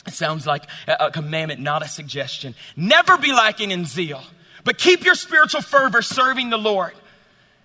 [0.05, 2.55] It sounds like a commandment, not a suggestion.
[2.75, 4.21] Never be lacking in zeal,
[4.63, 6.91] but keep your spiritual fervor serving the Lord.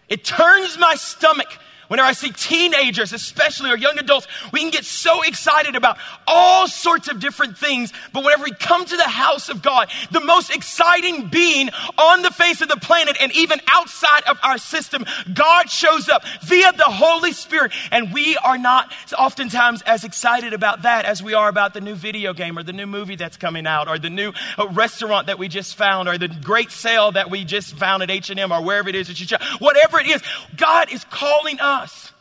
[0.09, 1.49] It turns my stomach
[1.89, 5.97] Whenever I see teenagers, especially or young adults, we can get so excited about
[6.27, 7.93] all sorts of different things.
[8.13, 12.31] But whenever we come to the house of God, the most exciting being on the
[12.31, 16.85] face of the planet and even outside of our system, God shows up via the
[16.85, 17.73] Holy Spirit.
[17.91, 21.95] And we are not oftentimes as excited about that as we are about the new
[21.95, 25.39] video game or the new movie that's coming out or the new uh, restaurant that
[25.39, 28.91] we just found or the great sale that we just found at H&M or wherever
[28.91, 30.23] it is that you whatever it is,
[30.57, 32.13] God is calling us us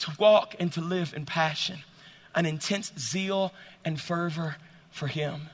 [0.00, 1.78] to walk and to live in passion,
[2.34, 3.52] an intense zeal
[3.84, 4.56] and fervor
[4.90, 5.48] for Him.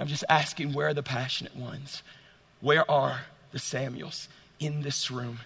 [0.00, 2.02] I'm just asking where are the passionate ones?
[2.60, 5.38] Where are the Samuels in this room?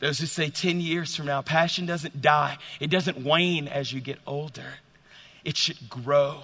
[0.00, 4.00] Those who say 10 years from now, passion doesn't die, it doesn't wane as you
[4.00, 4.74] get older.
[5.44, 6.40] It should grow.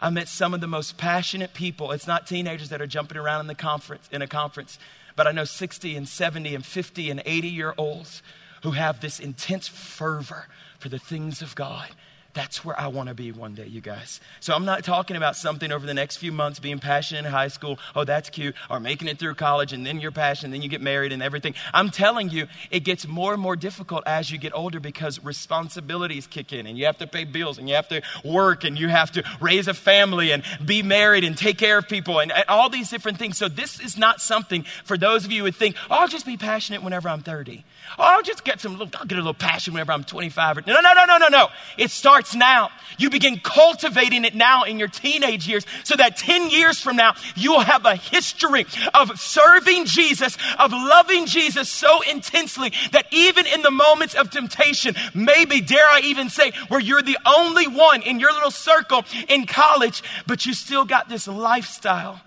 [0.00, 1.92] I met some of the most passionate people.
[1.92, 4.78] It's not teenagers that are jumping around in the conference in a conference,
[5.14, 8.22] but I know 60 and 70 and 50 and 80 year olds
[8.62, 10.46] who have this intense fervor
[10.78, 11.88] for the things of God
[12.34, 14.20] that's where I want to be one day, you guys.
[14.40, 17.48] So I'm not talking about something over the next few months being passionate in high
[17.48, 17.78] school.
[17.94, 18.54] Oh, that's cute.
[18.70, 21.54] Or making it through college and then you're passionate, then you get married and everything.
[21.74, 26.26] I'm telling you, it gets more and more difficult as you get older because responsibilities
[26.26, 28.88] kick in and you have to pay bills and you have to work and you
[28.88, 32.44] have to raise a family and be married and take care of people and, and
[32.48, 33.36] all these different things.
[33.36, 36.38] So this is not something for those of you who think, oh, I'll just be
[36.38, 37.62] passionate whenever I'm 30.
[37.98, 40.58] Oh, I'll just get some, I'll get a little passion whenever I'm 25.
[40.58, 41.48] Or, no, no, no, no, no, no.
[41.76, 42.70] It starts starts now.
[42.98, 47.14] You begin cultivating it now in your teenage years so that 10 years from now,
[47.34, 53.62] you'll have a history of serving Jesus, of loving Jesus so intensely that even in
[53.62, 58.20] the moments of temptation, maybe, dare I even say, where you're the only one in
[58.20, 62.20] your little circle in college, but you still got this lifestyle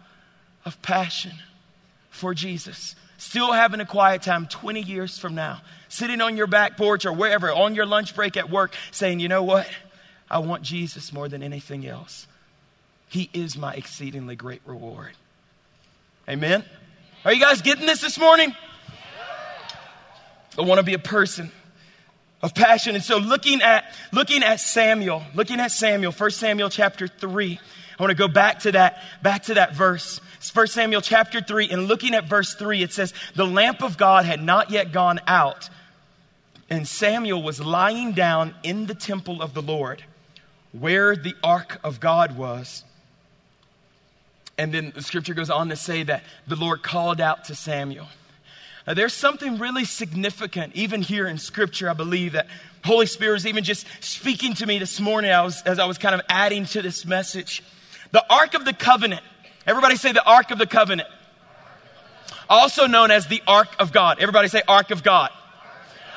[0.66, 1.34] of passion
[2.10, 2.96] for Jesus.
[3.18, 7.14] Still having a quiet time 20 years from now, sitting on your back porch or
[7.14, 9.68] wherever, on your lunch break at work, saying, you know what?
[10.30, 12.28] I want Jesus more than anything else.
[13.10, 15.14] He is my exceedingly great reward.
[16.28, 16.66] Amen?
[17.24, 18.54] Are you guys getting this this morning?
[20.58, 21.52] I want to be a person
[22.42, 22.96] of passion.
[22.96, 27.60] And so looking at, looking at Samuel, looking at Samuel, 1 Samuel chapter 3,
[27.98, 30.20] I want to go back to that, back to that verse.
[30.46, 33.98] It's 1 Samuel chapter 3, and looking at verse 3, it says, The lamp of
[33.98, 35.72] God had not yet gone out,
[36.70, 40.04] and Samuel was lying down in the temple of the Lord
[40.72, 42.84] where the ark of God was.
[44.56, 48.06] And then the scripture goes on to say that the Lord called out to Samuel.
[48.86, 52.46] Now, there's something really significant, even here in scripture, I believe that
[52.84, 55.98] Holy Spirit is even just speaking to me this morning I was, as I was
[55.98, 57.64] kind of adding to this message.
[58.12, 59.24] The Ark of the Covenant
[59.68, 61.10] Everybody say the Ark of the Covenant.
[62.50, 64.20] Also known as the Ark of God.
[64.20, 65.32] Everybody say Ark of God.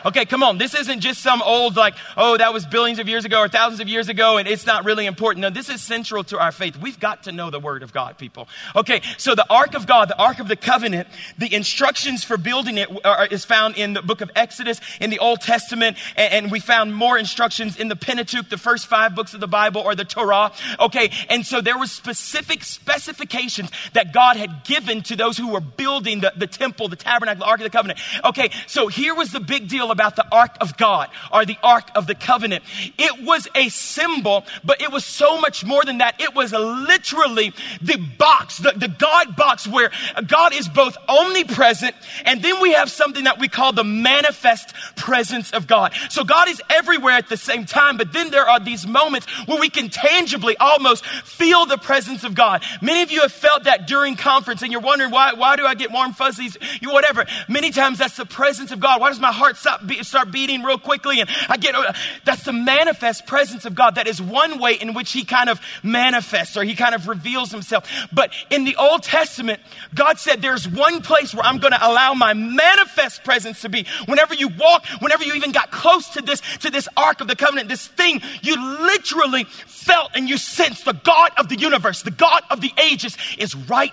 [0.04, 0.58] Okay, come on.
[0.58, 3.80] This isn't just some old, like, oh, that was billions of years ago or thousands
[3.80, 5.42] of years ago and it's not really important.
[5.42, 6.76] No, this is central to our faith.
[6.76, 8.48] We've got to know the Word of God, people.
[8.74, 12.78] Okay, so the Ark of God, the Ark of the Covenant, the instructions for building
[12.78, 16.52] it are, is found in the book of Exodus, in the Old Testament, and, and
[16.52, 19.94] we found more instructions in the Pentateuch, the first five books of the Bible, or
[19.94, 20.52] the Torah.
[20.80, 25.60] Okay, and so there were specific specifications that God had given to those who were
[25.60, 28.00] building the, the temple, the tabernacle, the Ark of the Covenant.
[28.24, 31.90] Okay, so here was the big deal about the Ark of God or the Ark
[31.94, 32.64] of the Covenant.
[32.98, 36.20] It was a symbol, but it was so much more than that.
[36.20, 39.90] It was literally the box, the, the God box where
[40.26, 45.52] God is both omnipresent and then we have something that we call the manifest presence
[45.52, 45.92] of God.
[46.10, 49.60] So God is everywhere at the same time, but then there are these moments where
[49.60, 52.62] we can tangibly almost feel the presence of God.
[52.80, 55.74] Many of you have felt that during conference and you're wondering why, why do I
[55.74, 56.56] get warm fuzzies?
[56.80, 57.26] You whatever.
[57.48, 59.00] Many times that's the presence of God.
[59.00, 61.92] Why does my heart stop be, start beating real quickly and I get, uh,
[62.24, 63.96] that's the manifest presence of God.
[63.96, 67.50] That is one way in which he kind of manifests or he kind of reveals
[67.50, 67.88] himself.
[68.12, 69.60] But in the Old Testament,
[69.94, 73.86] God said there's one place where I'm going to allow my manifest presence to be.
[74.06, 77.36] Whenever you walk, whenever you even got close to this, to this ark of the
[77.36, 82.10] covenant, this thing, you literally felt and you sensed the God of the universe, the
[82.10, 83.92] God of the ages is right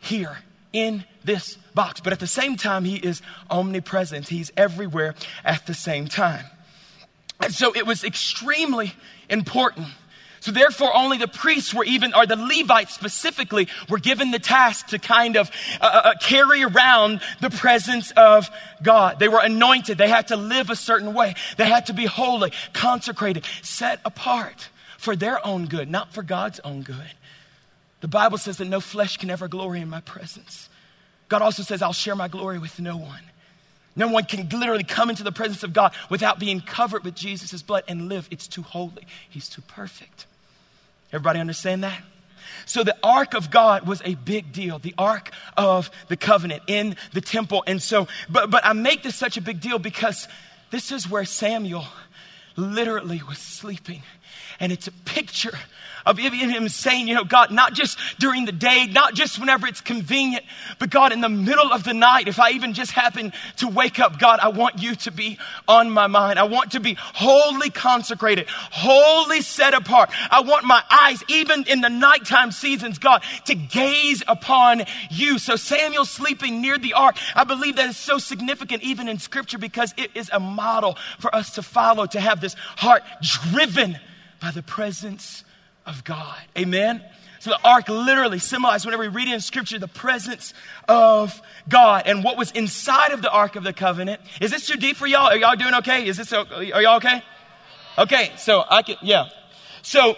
[0.00, 0.36] here
[0.72, 2.00] in this box.
[2.00, 4.26] But at the same time, he is omnipresent.
[4.26, 6.44] He's everywhere at the same time.
[7.40, 8.92] And so it was extremely
[9.28, 9.86] important.
[10.40, 14.88] So therefore, only the priests were even, or the Levites specifically, were given the task
[14.88, 18.48] to kind of uh, uh, uh carry around the presence of
[18.82, 19.18] God.
[19.18, 19.98] They were anointed.
[19.98, 21.34] They had to live a certain way.
[21.56, 26.60] They had to be holy, consecrated, set apart for their own good, not for God's
[26.60, 27.12] own good.
[28.00, 30.68] The Bible says that no flesh can ever glory in my presence.
[31.28, 33.22] God also says, I'll share my glory with no one.
[33.96, 37.62] No one can literally come into the presence of God without being covered with Jesus'
[37.62, 38.28] blood and live.
[38.30, 39.06] It's too holy.
[39.28, 40.26] He's too perfect.
[41.12, 42.02] Everybody understand that?
[42.66, 44.78] So the ark of God was a big deal.
[44.78, 47.64] The ark of the covenant in the temple.
[47.66, 50.28] And so, but, but I make this such a big deal because
[50.70, 51.86] this is where Samuel
[52.56, 54.02] literally was sleeping.
[54.60, 55.52] And it's a picture
[56.06, 59.80] of him saying, you know, God, not just during the day, not just whenever it's
[59.80, 60.44] convenient,
[60.78, 63.98] but God, in the middle of the night, if I even just happen to wake
[63.98, 65.36] up, God, I want you to be
[65.66, 66.38] on my mind.
[66.38, 70.10] I want to be wholly consecrated, wholly set apart.
[70.30, 75.38] I want my eyes, even in the nighttime seasons, God, to gaze upon you.
[75.38, 79.58] So Samuel sleeping near the ark, I believe that is so significant even in scripture
[79.58, 83.02] because it is a model for us to follow, to have this heart
[83.50, 83.98] driven
[84.40, 85.44] by the presence
[85.84, 86.38] of God.
[86.56, 87.02] Amen?
[87.40, 90.52] So the ark literally symbolized, whenever we read it in scripture, the presence
[90.88, 92.04] of God.
[92.06, 94.20] And what was inside of the ark of the covenant.
[94.40, 95.28] Is this too deep for y'all?
[95.28, 96.06] Are y'all doing okay?
[96.06, 97.22] Is this, are y'all okay?
[97.98, 99.28] Okay, so I can, yeah.
[99.82, 100.16] So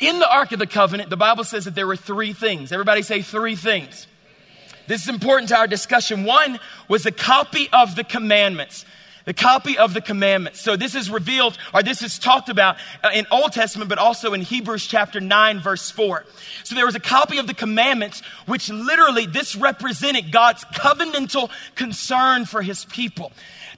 [0.00, 2.72] in the ark of the covenant, the Bible says that there were three things.
[2.72, 4.06] Everybody say three things.
[4.86, 6.24] This is important to our discussion.
[6.24, 8.84] One was a copy of the commandments
[9.30, 10.60] the copy of the commandments.
[10.60, 14.32] So this is revealed, or this is talked about uh, in Old Testament, but also
[14.32, 16.24] in Hebrews chapter 9, verse 4.
[16.64, 22.44] So there was a copy of the commandments, which literally this represented God's covenantal concern
[22.44, 23.30] for his people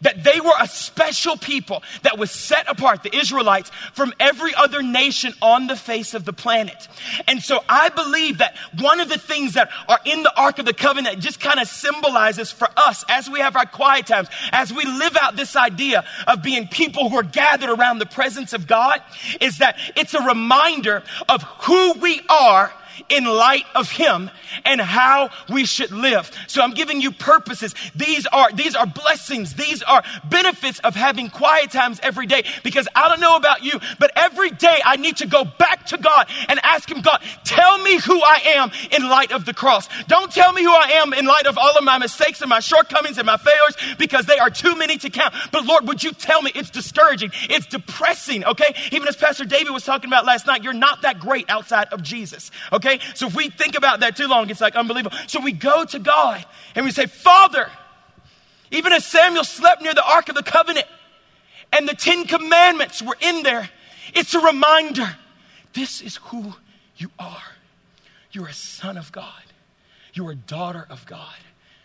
[0.03, 4.83] that they were a special people that was set apart, the Israelites, from every other
[4.83, 6.89] nation on the face of the planet.
[7.27, 10.67] And so I believe that one of the things that are in the Ark of
[10.67, 14.73] the Covenant just kind of symbolizes for us as we have our quiet times, as
[14.73, 18.67] we live out this idea of being people who are gathered around the presence of
[18.67, 19.01] God,
[19.41, 22.73] is that it's a reminder of who we are
[23.09, 24.31] in light of him
[24.65, 26.31] and how we should live.
[26.47, 27.75] So I'm giving you purposes.
[27.95, 29.55] These are, these are blessings.
[29.55, 33.81] These are benefits of having quiet times every day because I don't know about you,
[33.99, 37.79] but every day I need to go back to God and ask him, God, tell
[37.79, 39.89] me who I am in light of the cross.
[40.07, 42.61] Don't tell me who I am in light of all of my mistakes and my
[42.61, 45.35] shortcomings and my failures because they are too many to count.
[45.51, 47.31] But Lord, would you tell me it's discouraging?
[47.49, 48.45] It's depressing.
[48.45, 48.75] Okay.
[48.91, 52.03] Even as Pastor David was talking about last night, you're not that great outside of
[52.03, 52.51] Jesus.
[52.73, 52.82] Okay.
[53.15, 55.17] So if we think about that too long, it's like unbelievable.
[55.27, 57.71] So we go to God and we say, Father,
[58.71, 60.87] even as Samuel slept near the Ark of the Covenant
[61.73, 63.69] and the Ten Commandments were in there,
[64.15, 65.17] it's a reminder
[65.73, 66.55] this is who
[66.97, 67.43] you are.
[68.31, 69.43] You're a son of God,
[70.15, 71.37] you're a daughter of God,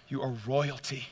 [0.07, 1.07] you are royalty.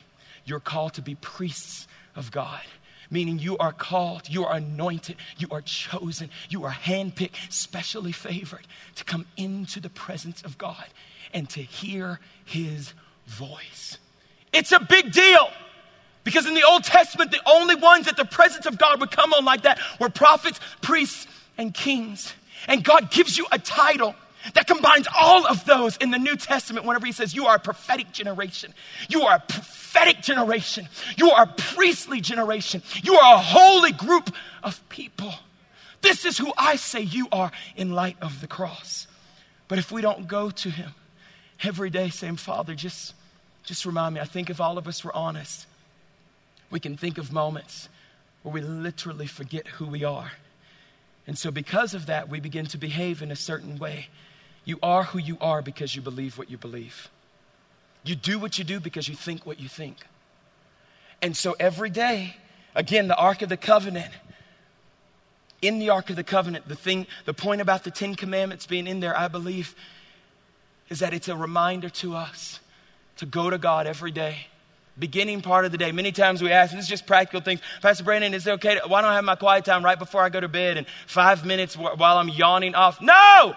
[0.46, 2.62] You're called to be priests of God.
[3.10, 8.66] Meaning you are called, you are anointed, you are chosen, you are handpicked, specially favored
[8.96, 10.86] to come into the presence of God
[11.32, 12.92] and to hear his
[13.26, 13.98] voice.
[14.52, 15.48] It's a big deal.
[16.24, 19.32] Because in the Old Testament, the only ones that the presence of God would come
[19.32, 22.34] on like that were prophets, priests, and kings.
[22.66, 24.16] And God gives you a title
[24.54, 27.60] that combines all of those in the New Testament whenever he says, You are a
[27.60, 28.72] prophetic generation.
[29.08, 30.88] You are a prophetic generation.
[31.16, 32.82] You are a priestly generation.
[33.02, 34.30] You are a holy group
[34.62, 35.32] of people.
[36.02, 39.06] This is who I say you are in light of the cross.
[39.68, 40.92] But if we don't go to him
[41.62, 43.14] every day saying, Father, just,
[43.64, 45.66] just remind me, I think if all of us were honest,
[46.70, 47.88] we can think of moments
[48.42, 50.30] where we literally forget who we are.
[51.26, 54.08] And so, because of that, we begin to behave in a certain way
[54.66, 57.08] you are who you are because you believe what you believe.
[58.04, 59.96] You do what you do because you think what you think.
[61.22, 62.36] And so every day,
[62.74, 64.10] again, the Ark of the Covenant,
[65.62, 68.86] in the Ark of the Covenant, the thing, the point about the Ten Commandments being
[68.86, 69.74] in there, I believe,
[70.88, 72.60] is that it's a reminder to us
[73.16, 74.48] to go to God every day.
[74.98, 75.92] Beginning part of the day.
[75.92, 77.60] Many times we ask, this is just practical things.
[77.82, 78.76] Pastor Brandon, is it okay?
[78.76, 80.86] To, why don't I have my quiet time right before I go to bed and
[81.06, 83.00] five minutes while I'm yawning off?
[83.00, 83.54] No!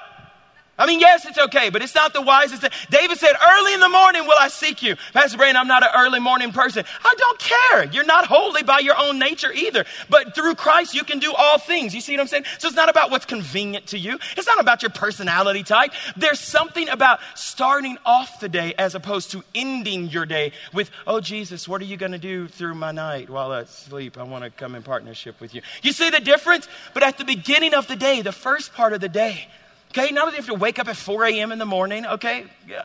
[0.80, 2.72] I mean, yes, it's okay, but it's not the wisest thing.
[2.90, 4.96] David said, Early in the morning will I seek you.
[5.14, 6.86] Pastor Brandon, I'm not an early morning person.
[7.04, 7.84] I don't care.
[7.92, 9.84] You're not holy by your own nature either.
[10.10, 11.94] But through Christ, you can do all things.
[11.94, 12.46] You see what I'm saying?
[12.60, 15.92] So it's not about what's convenient to you, it's not about your personality type.
[16.16, 21.20] There's something about starting off the day as opposed to ending your day with, Oh,
[21.20, 24.18] Jesus, what are you going to do through my night while I sleep?
[24.18, 25.62] I want to come in partnership with you.
[25.82, 26.70] You see the difference?
[26.94, 29.50] But at the beginning of the day, the first part of the day,
[29.92, 31.52] Okay, not that you have to wake up at 4 a.m.
[31.52, 32.46] in the morning, okay?
[32.68, 32.84] Yeah.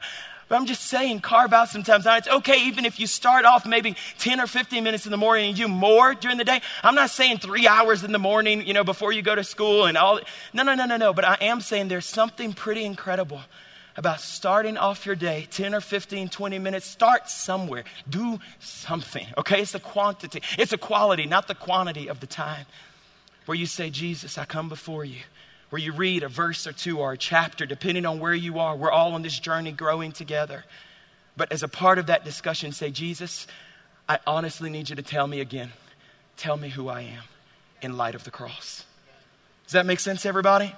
[0.49, 2.05] But I'm just saying, carve out sometimes.
[2.05, 5.17] Now, it's okay even if you start off maybe 10 or 15 minutes in the
[5.17, 6.61] morning and you more during the day.
[6.83, 9.87] I'm not saying three hours in the morning, you know, before you go to school
[9.87, 10.21] and all.
[10.53, 11.13] No, no, no, no, no.
[11.13, 13.41] But I am saying there's something pretty incredible
[13.97, 16.87] about starting off your day 10 or 15, 20 minutes.
[16.87, 17.85] Start somewhere.
[18.09, 19.63] Do something, okay?
[19.63, 22.67] It's a quantity, it's a quality, not the quantity of the time
[23.47, 25.21] where you say, Jesus, I come before you
[25.75, 28.77] where you read a verse or two or a chapter, depending on where you are.
[28.77, 30.65] We're all on this journey growing together.
[31.37, 33.49] But as a part of that discussion, say, Jesus,
[34.09, 35.73] I honestly need you to tell me again.
[36.37, 37.25] Tell me who I am
[37.83, 38.85] in light of the cross.
[39.65, 40.73] Does that make sense, everybody?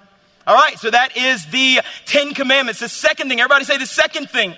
[0.47, 2.81] All right, so that is the Ten Commandments.
[2.81, 4.55] The second thing, everybody say the second thing.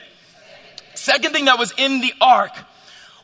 [0.95, 2.53] Second thing that was in the ark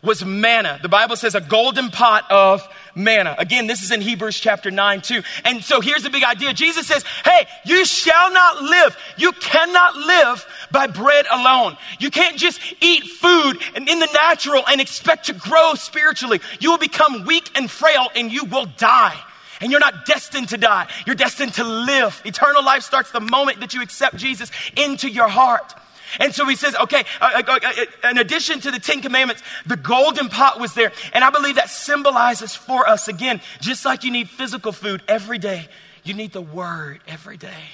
[0.02, 0.80] was manna.
[0.82, 3.34] The Bible says a golden pot of manna.
[3.38, 5.22] Again, this is in Hebrews chapter 9 too.
[5.44, 6.52] And so here's the big idea.
[6.52, 8.96] Jesus says, hey, you shall not live.
[9.16, 11.76] You cannot live by bread alone.
[11.98, 16.40] You can't just eat food and in the natural and expect to grow spiritually.
[16.60, 19.18] You will become weak and frail and you will die.
[19.60, 20.88] And you're not destined to die.
[21.06, 22.20] You're destined to live.
[22.24, 25.74] Eternal life starts the moment that you accept Jesus into your heart.
[26.20, 29.76] And so he says, okay, uh, uh, uh, in addition to the Ten Commandments, the
[29.76, 30.92] golden pot was there.
[31.12, 35.38] And I believe that symbolizes for us, again, just like you need physical food every
[35.38, 35.68] day,
[36.02, 37.64] you need the word every day.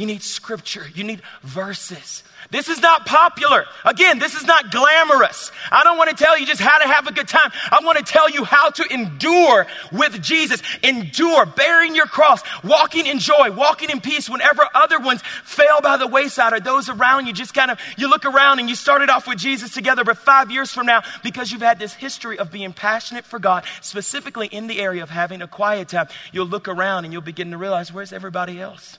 [0.00, 0.86] You need scripture.
[0.94, 2.24] You need verses.
[2.50, 3.66] This is not popular.
[3.84, 5.52] Again, this is not glamorous.
[5.70, 7.50] I don't want to tell you just how to have a good time.
[7.70, 10.62] I want to tell you how to endure with Jesus.
[10.82, 15.98] Endure, bearing your cross, walking in joy, walking in peace whenever other ones fail by
[15.98, 19.10] the wayside or those around you just kind of, you look around and you started
[19.10, 22.50] off with Jesus together, but five years from now, because you've had this history of
[22.50, 26.68] being passionate for God, specifically in the area of having a quiet time, you'll look
[26.68, 28.98] around and you'll begin to realize, where's everybody else?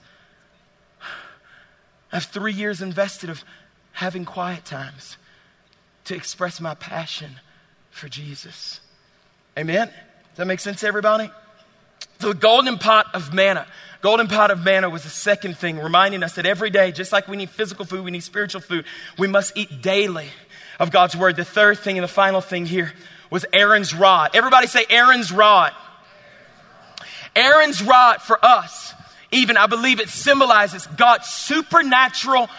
[2.12, 3.44] I have three years invested of
[3.94, 5.18] having quiet times
[6.06, 7.40] to express my passion
[7.90, 8.80] for Jesus.
[9.58, 9.88] Amen?
[9.88, 11.30] Does that make sense, to everybody?
[12.20, 13.68] The golden pot of manna.
[14.02, 17.28] Golden pot of manna was the second thing, reminding us that every day, just like
[17.28, 18.86] we need physical food, we need spiritual food,
[19.18, 20.28] we must eat daily
[20.80, 21.36] of God's word.
[21.36, 22.92] The third thing and the final thing here
[23.30, 24.32] was Aaron's rod.
[24.34, 25.74] Everybody say Aaron's rod.
[27.36, 28.94] Aaron's rod for us
[29.32, 32.50] even, I believe it symbolizes God's supernatural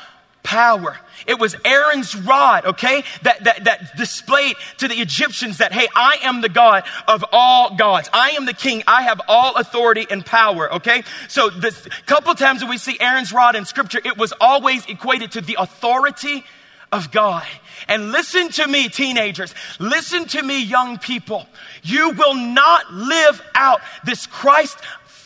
[0.42, 0.96] power.
[1.26, 6.18] It was Aaron's rod, okay, that, that, that displayed to the Egyptians that, hey, I
[6.22, 8.10] am the God of all gods.
[8.12, 8.82] I am the king.
[8.86, 11.04] I have all authority and power, okay?
[11.28, 15.32] So this couple times that we see Aaron's rod in scripture, it was always equated
[15.32, 16.44] to the authority
[16.90, 17.46] of God.
[17.88, 19.54] And listen to me, teenagers.
[19.78, 21.46] Listen to me, young people.
[21.82, 24.76] You will not live out this Christ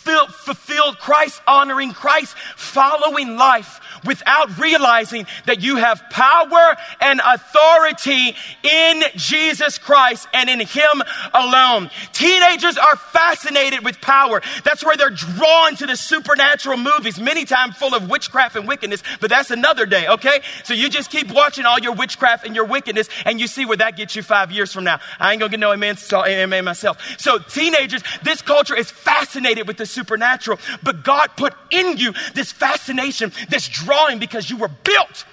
[0.06, 9.02] fulfilled Christ honoring, Christ following life without realizing that you have power and authority in
[9.16, 11.02] Jesus Christ and in Him
[11.34, 11.90] alone.
[12.12, 14.42] Teenagers are fascinated with power.
[14.64, 19.02] That's where they're drawn to the supernatural movies, many times full of witchcraft and wickedness,
[19.20, 20.40] but that's another day, okay?
[20.64, 23.76] So you just keep watching all your witchcraft and your wickedness and you see where
[23.78, 25.00] that gets you five years from now.
[25.18, 26.98] I ain't gonna get no amen, so amen myself.
[27.18, 32.52] So teenagers, this culture is fascinated with the supernatural, but God put in you this
[32.52, 35.24] fascination, this drawing because you were built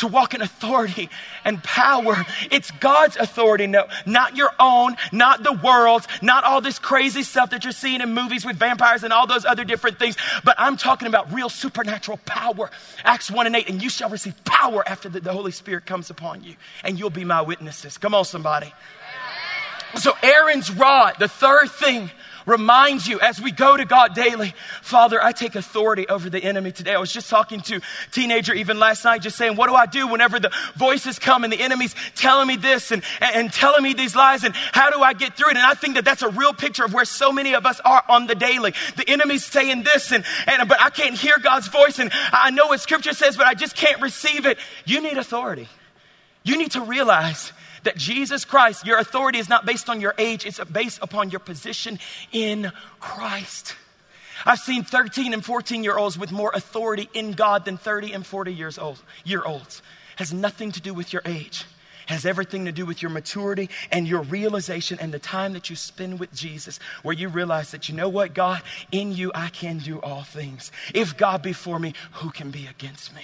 [0.00, 1.08] to walk in authority
[1.44, 2.24] and power.
[2.50, 7.50] It's God's authority, no, not your own, not the world's, not all this crazy stuff
[7.50, 10.16] that you're seeing in movies with vampires and all those other different things.
[10.42, 12.70] But I'm talking about real supernatural power.
[13.04, 16.08] Acts 1 and 8, and you shall receive power after the, the Holy Spirit comes
[16.10, 17.98] upon you, and you'll be my witnesses.
[17.98, 18.72] Come on, somebody.
[19.96, 22.10] So, Aaron's rod, the third thing
[22.46, 26.72] reminds you as we go to God daily, Father, I take authority over the enemy
[26.72, 26.94] today.
[26.94, 27.80] I was just talking to
[28.12, 31.52] teenager even last night, just saying, what do I do whenever the voices come and
[31.52, 35.12] the enemy's telling me this and, and telling me these lies and how do I
[35.12, 35.56] get through it?
[35.56, 38.02] And I think that that's a real picture of where so many of us are
[38.08, 38.74] on the daily.
[38.96, 42.68] The enemy's saying this and, and but I can't hear God's voice and I know
[42.68, 44.58] what scripture says, but I just can't receive it.
[44.84, 45.68] You need authority.
[46.42, 47.52] You need to realize
[47.84, 51.40] that Jesus Christ, your authority is not based on your age, it's based upon your
[51.40, 51.98] position
[52.32, 53.74] in Christ.
[54.46, 58.26] I've seen 13 and 14 year olds with more authority in God than 30 and
[58.26, 59.82] 40 years old, year olds.
[60.16, 61.64] Has nothing to do with your age.
[62.06, 65.76] Has everything to do with your maturity and your realization and the time that you
[65.76, 69.78] spend with Jesus, where you realize that you know what, God, in you I can
[69.78, 70.72] do all things.
[70.92, 73.22] If God be for me, who can be against me?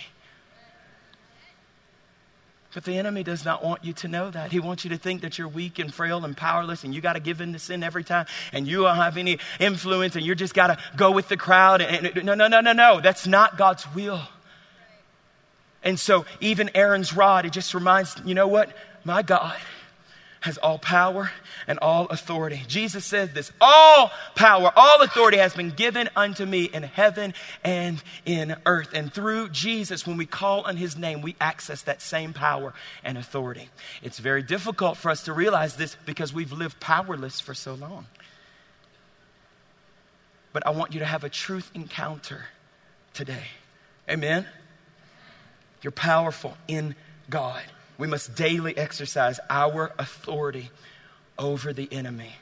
[2.77, 4.53] But the enemy does not want you to know that.
[4.53, 7.15] He wants you to think that you're weak and frail and powerless and you got
[7.15, 10.35] to give in to sin every time and you don't have any influence and you
[10.35, 11.81] just got to go with the crowd.
[11.81, 13.01] And, no, no, no, no, no.
[13.01, 14.21] That's not God's will.
[15.83, 18.69] And so even Aaron's rod, it just reminds, you know what?
[19.05, 19.57] My God
[20.41, 21.31] has all power
[21.67, 22.63] and all authority.
[22.69, 27.35] Jesus says this all power, all authority has been given unto me in heaven
[27.65, 28.91] and in earth.
[28.93, 33.19] And through Jesus, when we call on his name, we access that same power and
[33.19, 33.69] authority.
[34.03, 38.07] It's very difficult for us to realize this because we've lived powerless for so long.
[40.53, 42.47] But I want you to have a truth encounter
[43.13, 43.45] today.
[44.09, 44.47] Amen?
[45.83, 46.95] You're powerful in
[47.29, 47.63] God.
[47.99, 50.71] We must daily exercise our authority
[51.39, 52.33] over the enemy.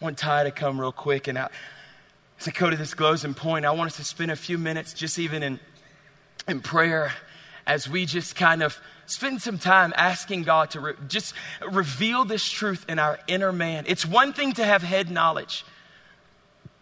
[0.00, 1.48] I want Ty to come real quick and I,
[2.38, 4.92] as I go to this closing point, I want us to spend a few minutes
[4.92, 5.60] just even in,
[6.46, 7.12] in prayer
[7.66, 11.34] as we just kind of spend some time asking God to re- just
[11.70, 13.84] reveal this truth in our inner man.
[13.86, 15.64] It's one thing to have head knowledge,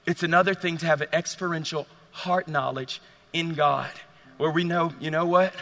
[0.07, 3.01] it's another thing to have an experiential heart knowledge
[3.33, 3.91] in God
[4.37, 5.55] where we know, you know what?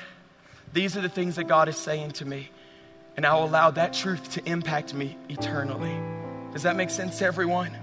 [0.73, 2.51] These are the things that God is saying to me,
[3.17, 5.95] and I'll allow that truth to impact me eternally.
[6.53, 7.77] Does that make sense to everyone?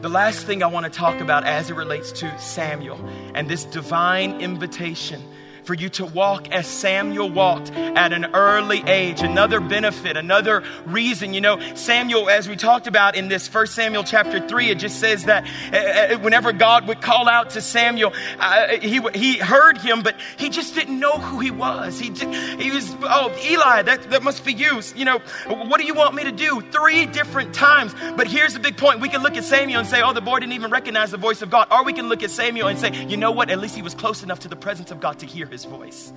[0.00, 2.98] The last thing I want to talk about as it relates to Samuel
[3.34, 5.22] and this divine invitation
[5.64, 9.22] for you to walk as Samuel walked at an early age.
[9.22, 11.34] Another benefit, another reason.
[11.34, 15.00] You know, Samuel, as we talked about in this First Samuel chapter 3, it just
[15.00, 19.78] says that uh, uh, whenever God would call out to Samuel, uh, he, he heard
[19.78, 21.98] him, but he just didn't know who he was.
[21.98, 24.80] He, just, he was, oh, Eli, that, that must be you.
[24.94, 26.60] You know, what do you want me to do?
[26.70, 27.94] Three different times.
[28.16, 29.00] But here's the big point.
[29.00, 31.42] We can look at Samuel and say, oh, the boy didn't even recognize the voice
[31.42, 31.68] of God.
[31.70, 33.50] Or we can look at Samuel and say, you know what?
[33.50, 36.12] At least he was close enough to the presence of God to hear his voice.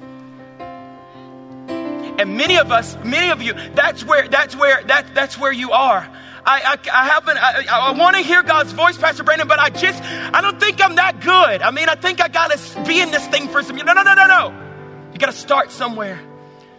[2.19, 5.71] And many of us, many of you, that's where, that's where, that, that's where you
[5.71, 6.09] are.
[6.43, 9.69] I, I, I haven't, I, I want to hear God's voice, Pastor Brandon, but I
[9.69, 11.61] just, I don't think I'm that good.
[11.61, 14.01] I mean, I think I got to be in this thing for some, no, no,
[14.01, 15.09] no, no, no.
[15.13, 16.19] You got to start somewhere.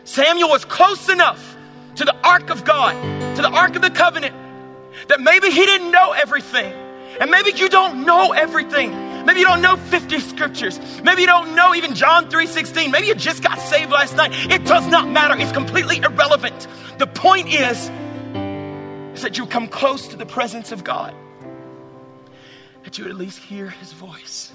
[0.02, 1.56] Samuel was close enough
[1.94, 4.34] to the ark of God, to the ark of the covenant,
[5.06, 6.72] that maybe he didn't know everything.
[7.20, 9.07] And maybe you don't know everything.
[9.24, 10.78] Maybe you don't know 50 scriptures.
[11.02, 12.90] Maybe you don't know even John 3:16.
[12.90, 14.32] Maybe you just got saved last night.
[14.50, 15.34] It does not matter.
[15.38, 16.66] It's completely irrelevant.
[16.98, 17.90] The point is,
[19.14, 21.14] is that you come close to the presence of God.
[22.84, 24.52] That you at least hear his voice.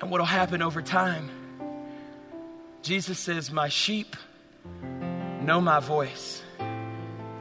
[0.00, 1.30] And what will happen over time?
[2.82, 4.16] Jesus says, My sheep
[5.42, 6.42] know my voice,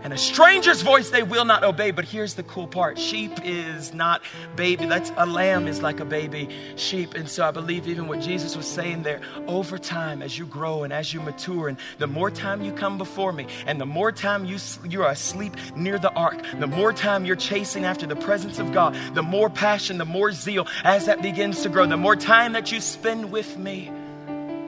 [0.02, 1.92] And a stranger's voice they will not obey.
[1.92, 4.22] But here's the cool part sheep is not
[4.56, 4.86] baby.
[4.86, 7.16] That's a lamb is like a baby sheep.
[7.16, 10.84] And so I believe even what Jesus was saying there over time, as you grow
[10.84, 14.12] and as you mature, and the more time you come before me, and the more
[14.12, 18.16] time you, you are asleep near the ark, the more time you're chasing after the
[18.16, 21.98] presence of God, the more passion, the more zeal as that begins to grow, the
[21.98, 23.92] more time that you spend with me,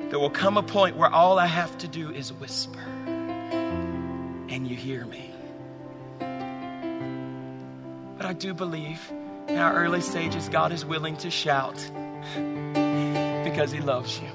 [0.09, 2.90] there will come a point where all I have to do is whisper
[4.51, 5.31] and you hear me.
[8.17, 8.99] But I do believe
[9.47, 11.75] in our early stages, God is willing to shout
[13.43, 14.27] because He loves you.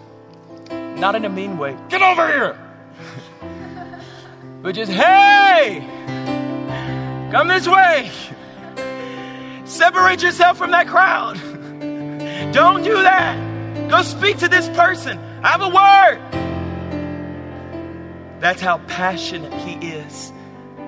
[0.96, 2.58] Not in a mean way, get over here!
[4.62, 5.84] but just, hey,
[7.30, 8.10] come this way.
[9.66, 11.36] Separate yourself from that crowd.
[12.52, 13.90] Don't do that.
[13.90, 15.18] Go speak to this person.
[15.42, 16.55] I have a word.
[18.40, 20.32] That's how passionate He is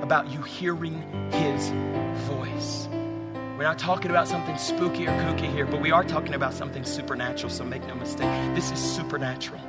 [0.02, 1.70] about you hearing His
[2.26, 2.88] voice.
[3.56, 6.84] We're not talking about something spooky or kooky here, but we are talking about something
[6.84, 8.28] supernatural, so make no mistake.
[8.54, 9.60] This is supernatural.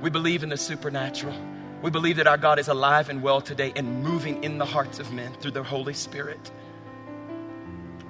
[0.00, 1.36] We believe in the supernatural.
[1.82, 4.98] We believe that our God is alive and well today and moving in the hearts
[4.98, 6.50] of men through the Holy Spirit.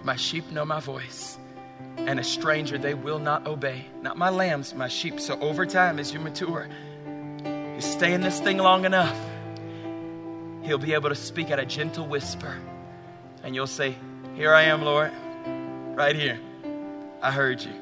[0.02, 1.36] My sheep know my voice,
[1.98, 3.86] and a stranger they will not obey.
[4.00, 5.20] Not my lambs, my sheep.
[5.20, 6.68] So over time, as you mature,
[8.00, 9.14] stay in this thing long enough,
[10.62, 12.56] He'll be able to speak at a gentle whisper.
[13.42, 13.94] And you'll say,
[14.36, 15.12] Here I am, Lord,
[15.98, 16.40] right here.
[17.20, 17.72] I heard you.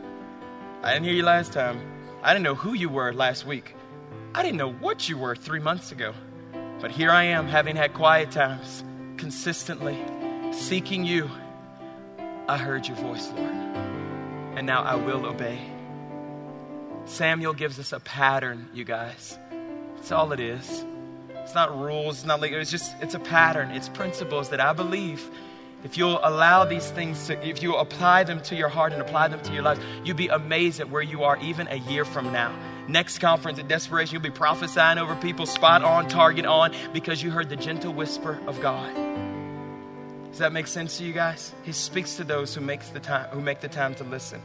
[0.83, 1.81] I didn't hear you last time.
[2.21, 3.77] I didn't know who you were last week.
[4.35, 6.13] I didn't know what you were three months ago.
[6.81, 8.83] But here I am, having had quiet times,
[9.19, 9.97] consistently
[10.51, 11.31] seeking you.
[12.49, 13.55] I heard your voice, Lord.
[14.57, 15.61] And now I will obey.
[17.05, 19.39] Samuel gives us a pattern, you guys.
[19.99, 20.87] That's all it is.
[21.31, 23.73] It's not rules, it's not like it's just it's a pattern.
[23.73, 25.29] It's principles that I believe
[25.83, 29.29] if you'll allow these things to if you apply them to your heart and apply
[29.29, 32.33] them to your life, you'll be amazed at where you are even a year from
[32.33, 32.57] now.
[32.87, 37.31] Next conference at Desperation, you'll be prophesying over people spot on, target on, because you
[37.31, 38.95] heard the gentle whisper of God.
[40.31, 41.53] Does that make sense to you guys?
[41.65, 44.41] He speaks to those who makes the time who make the time to listen.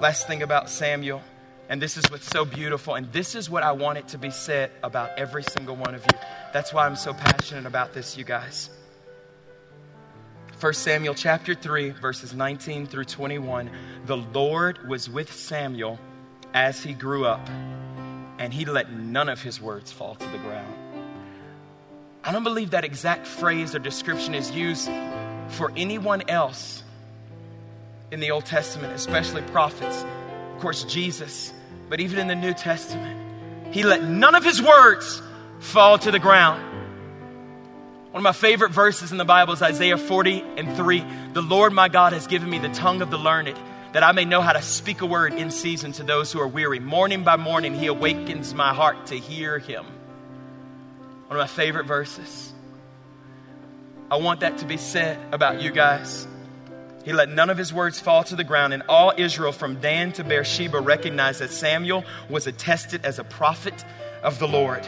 [0.00, 1.22] Last thing about Samuel.
[1.70, 2.96] And this is what's so beautiful.
[2.96, 6.02] And this is what I want it to be said about every single one of
[6.02, 6.18] you.
[6.52, 8.70] That's why I'm so passionate about this, you guys.
[10.58, 13.70] 1 Samuel chapter 3, verses 19 through 21.
[14.06, 16.00] The Lord was with Samuel
[16.54, 17.48] as he grew up,
[18.38, 20.74] and he let none of his words fall to the ground.
[22.24, 24.90] I don't believe that exact phrase or description is used
[25.50, 26.82] for anyone else
[28.10, 30.04] in the Old Testament, especially prophets.
[30.56, 31.54] Of course, Jesus
[31.90, 35.20] but even in the New Testament, he let none of his words
[35.58, 36.62] fall to the ground.
[38.12, 41.04] One of my favorite verses in the Bible is Isaiah 40 and 3.
[41.32, 43.58] The Lord my God has given me the tongue of the learned,
[43.92, 46.48] that I may know how to speak a word in season to those who are
[46.48, 46.78] weary.
[46.78, 49.84] Morning by morning, he awakens my heart to hear him.
[51.26, 52.52] One of my favorite verses.
[54.12, 56.26] I want that to be said about you guys.
[57.04, 60.12] He let none of his words fall to the ground, and all Israel from Dan
[60.12, 63.84] to Beersheba recognized that Samuel was attested as a prophet
[64.22, 64.86] of the Lord.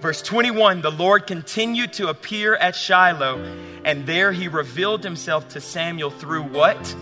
[0.00, 3.38] Verse 21 The Lord continued to appear at Shiloh,
[3.84, 6.96] and there he revealed himself to Samuel through what?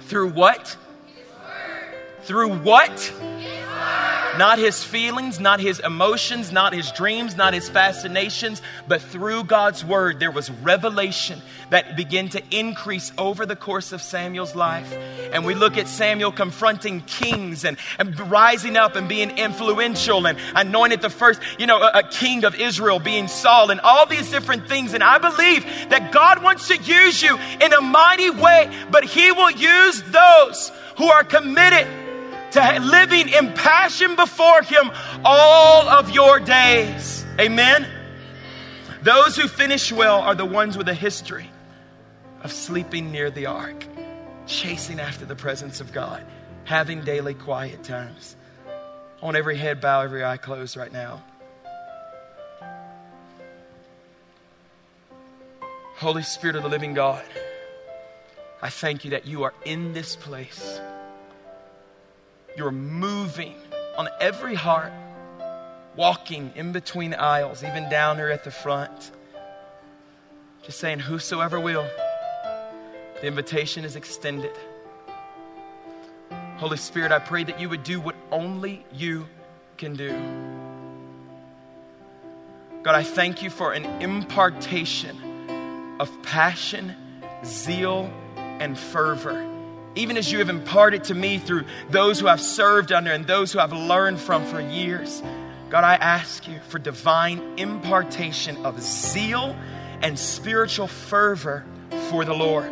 [0.00, 0.76] Through what?
[2.22, 3.12] Through what?
[4.38, 9.84] Not his feelings, not his emotions, not his dreams, not his fascinations, but through God's
[9.84, 14.92] word, there was revelation that began to increase over the course of Samuel's life.
[15.32, 20.38] And we look at Samuel confronting kings and, and rising up and being influential and
[20.54, 24.30] anointed the first, you know, a, a king of Israel being Saul and all these
[24.30, 24.94] different things.
[24.94, 29.32] And I believe that God wants to use you in a mighty way, but he
[29.32, 31.86] will use those who are committed
[32.52, 34.90] to living in passion before Him
[35.24, 37.24] all of your days.
[37.38, 37.86] Amen?
[39.02, 41.50] Those who finish well are the ones with a history
[42.42, 43.86] of sleeping near the ark,
[44.46, 46.24] chasing after the presence of God,
[46.64, 48.36] having daily quiet times.
[49.22, 51.22] On every head bow, every eye closed right now.
[55.96, 57.24] Holy Spirit of the living God,
[58.62, 60.80] I thank you that you are in this place.
[62.60, 63.54] You're moving
[63.96, 64.92] on every heart,
[65.96, 69.12] walking in between aisles, even down here at the front.
[70.62, 71.88] Just saying, Whosoever will.
[73.22, 74.54] The invitation is extended.
[76.58, 79.26] Holy Spirit, I pray that you would do what only you
[79.78, 80.10] can do.
[82.82, 86.94] God, I thank you for an impartation of passion,
[87.42, 89.59] zeal, and fervor.
[89.96, 93.52] Even as you have imparted to me through those who I've served under and those
[93.52, 95.22] who I've learned from for years.
[95.68, 99.56] God, I ask you for divine impartation of zeal
[100.02, 101.64] and spiritual fervor
[102.08, 102.70] for the Lord.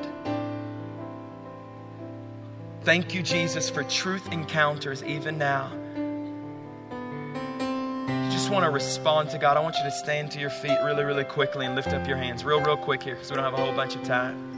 [2.83, 5.73] Thank you, Jesus, for truth encounters even now.
[7.61, 9.57] You just want to respond to God.
[9.57, 12.17] I want you to stand to your feet really, really quickly and lift up your
[12.17, 14.58] hands, real, real quick here, because we don't have a whole bunch of time.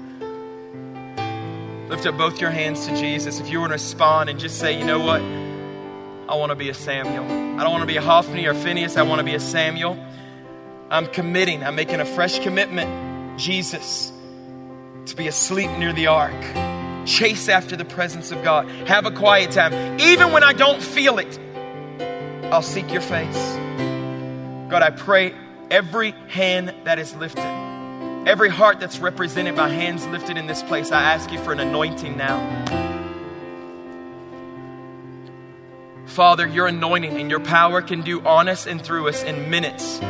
[1.90, 3.40] Lift up both your hands to Jesus.
[3.40, 5.20] If you want to respond and just say, you know what?
[5.20, 7.24] I want to be a Samuel.
[7.24, 8.96] I don't want to be a Hophni or Phinehas.
[8.96, 9.98] I want to be a Samuel.
[10.88, 14.12] I'm committing, I'm making a fresh commitment, Jesus,
[15.06, 16.32] to be asleep near the ark.
[17.06, 18.68] Chase after the presence of God.
[18.86, 19.98] Have a quiet time.
[19.98, 21.40] Even when I don't feel it,
[22.52, 23.56] I'll seek your face.
[24.70, 25.34] God, I pray
[25.72, 27.42] every hand that is lifted,
[28.26, 31.60] every heart that's represented by hands lifted in this place, I ask you for an
[31.60, 32.38] anointing now.
[36.06, 40.00] Father, your anointing and your power can do on us and through us in minutes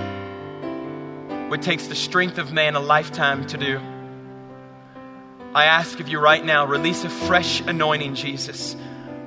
[1.50, 3.80] what takes the strength of man a lifetime to do.
[5.52, 8.76] I ask of you right now, release a fresh anointing, Jesus.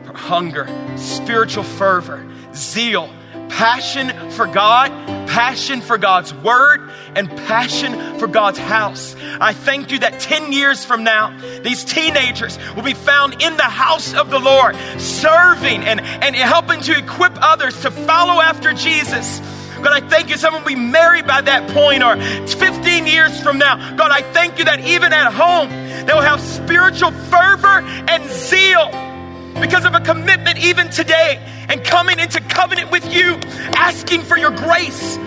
[0.06, 3.10] For hunger, spiritual fervor, zeal,
[3.50, 4.90] passion for God,
[5.34, 9.16] passion for God's word, and passion for God's house.
[9.42, 13.64] I thank you that 10 years from now, these teenagers will be found in the
[13.64, 19.40] house of the Lord, serving and, and helping to equip others to follow after Jesus.
[19.78, 23.58] God, I thank you someone will be married by that point or 15 years from
[23.58, 23.96] now.
[23.96, 25.70] God, I thank you that even at home,
[26.06, 29.13] they will have spiritual fervor and zeal
[29.60, 31.40] because of a commitment even today
[31.70, 33.40] and coming into covenant with you,
[33.76, 35.18] asking for your grace.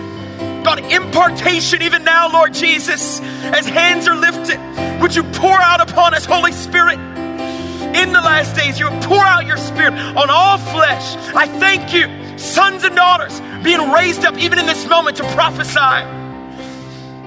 [0.63, 4.59] God, impartation even now, Lord Jesus, as hands are lifted,
[5.01, 6.99] would you pour out upon us, Holy Spirit?
[6.99, 11.15] In the last days, you pour out your spirit on all flesh.
[11.33, 16.05] I thank you, sons and daughters, being raised up even in this moment to prophesy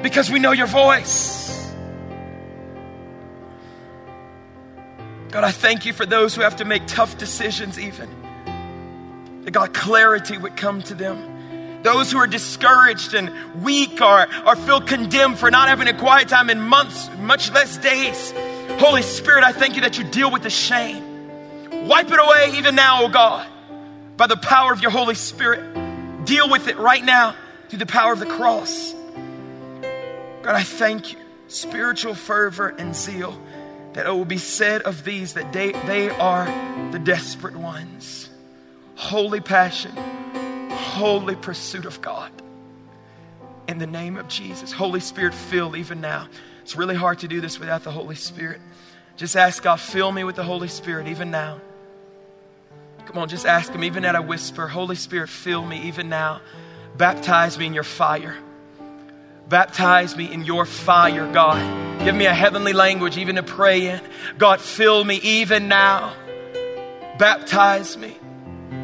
[0.03, 1.60] because we know your voice.
[5.31, 8.09] God, I thank you for those who have to make tough decisions, even.
[9.45, 11.83] That God, clarity would come to them.
[11.83, 16.29] Those who are discouraged and weak or, or feel condemned for not having a quiet
[16.29, 18.33] time in months, much less days.
[18.81, 21.07] Holy Spirit, I thank you that you deal with the shame.
[21.87, 23.47] Wipe it away even now, oh God,
[24.17, 26.25] by the power of your Holy Spirit.
[26.27, 27.35] Deal with it right now
[27.69, 28.93] through the power of the cross.
[30.43, 31.19] God, I thank you.
[31.49, 33.41] Spiritual fervor and zeal
[33.93, 36.47] that it will be said of these that they, they are
[36.93, 38.31] the desperate ones.
[38.95, 39.93] Holy passion,
[40.71, 42.31] holy pursuit of God.
[43.69, 44.73] In the name of Jesus.
[44.73, 46.29] Holy Spirit, fill even now.
[46.63, 48.61] It's really hard to do this without the Holy Spirit.
[49.17, 51.61] Just ask God, fill me with the Holy Spirit even now.
[53.07, 56.41] Come on, just ask Him, even at a whisper, Holy Spirit, fill me even now.
[56.97, 58.37] Baptize me in your fire.
[59.49, 61.90] Baptize me in your fire, God.
[62.05, 64.01] Give me a heavenly language even to pray in.
[64.39, 66.15] God, fill me even now.
[67.19, 68.17] Baptize me.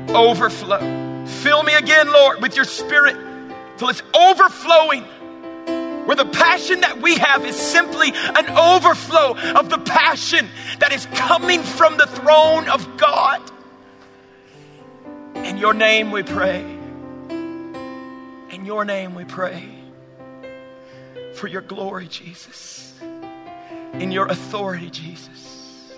[0.09, 1.25] Overflow.
[1.27, 3.17] Fill me again, Lord, with your spirit
[3.79, 5.05] till it's overflowing.
[6.05, 10.47] Where the passion that we have is simply an overflow of the passion
[10.81, 13.41] that is coming from the throne of God.
[15.37, 16.61] In your name we pray.
[18.51, 19.69] In your name we pray
[21.35, 22.86] for your glory, Jesus.
[24.01, 25.93] In your authority, Jesus.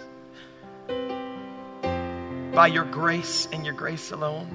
[2.54, 4.48] By your grace and your grace alone.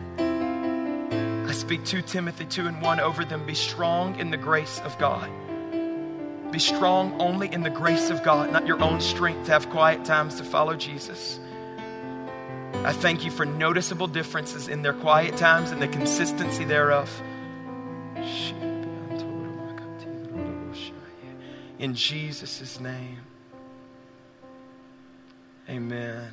[1.46, 3.46] I speak to Timothy 2 and 1 over them.
[3.46, 5.30] Be strong in the grace of God.
[6.52, 10.06] Be strong only in the grace of God, not your own strength to have quiet
[10.06, 11.38] times to follow Jesus.
[12.86, 17.10] I thank you for noticeable differences in their quiet times and the consistency thereof.
[21.84, 23.23] in Jesus' name.
[25.70, 26.32] Amen.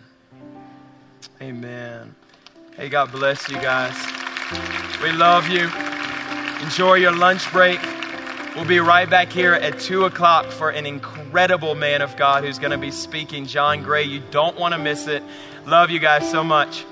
[1.40, 2.14] Amen.
[2.76, 3.94] Hey, God bless you guys.
[5.02, 5.70] We love you.
[6.64, 7.80] Enjoy your lunch break.
[8.56, 12.58] We'll be right back here at 2 o'clock for an incredible man of God who's
[12.58, 14.02] going to be speaking, John Gray.
[14.02, 15.22] You don't want to miss it.
[15.66, 16.84] Love you guys so much.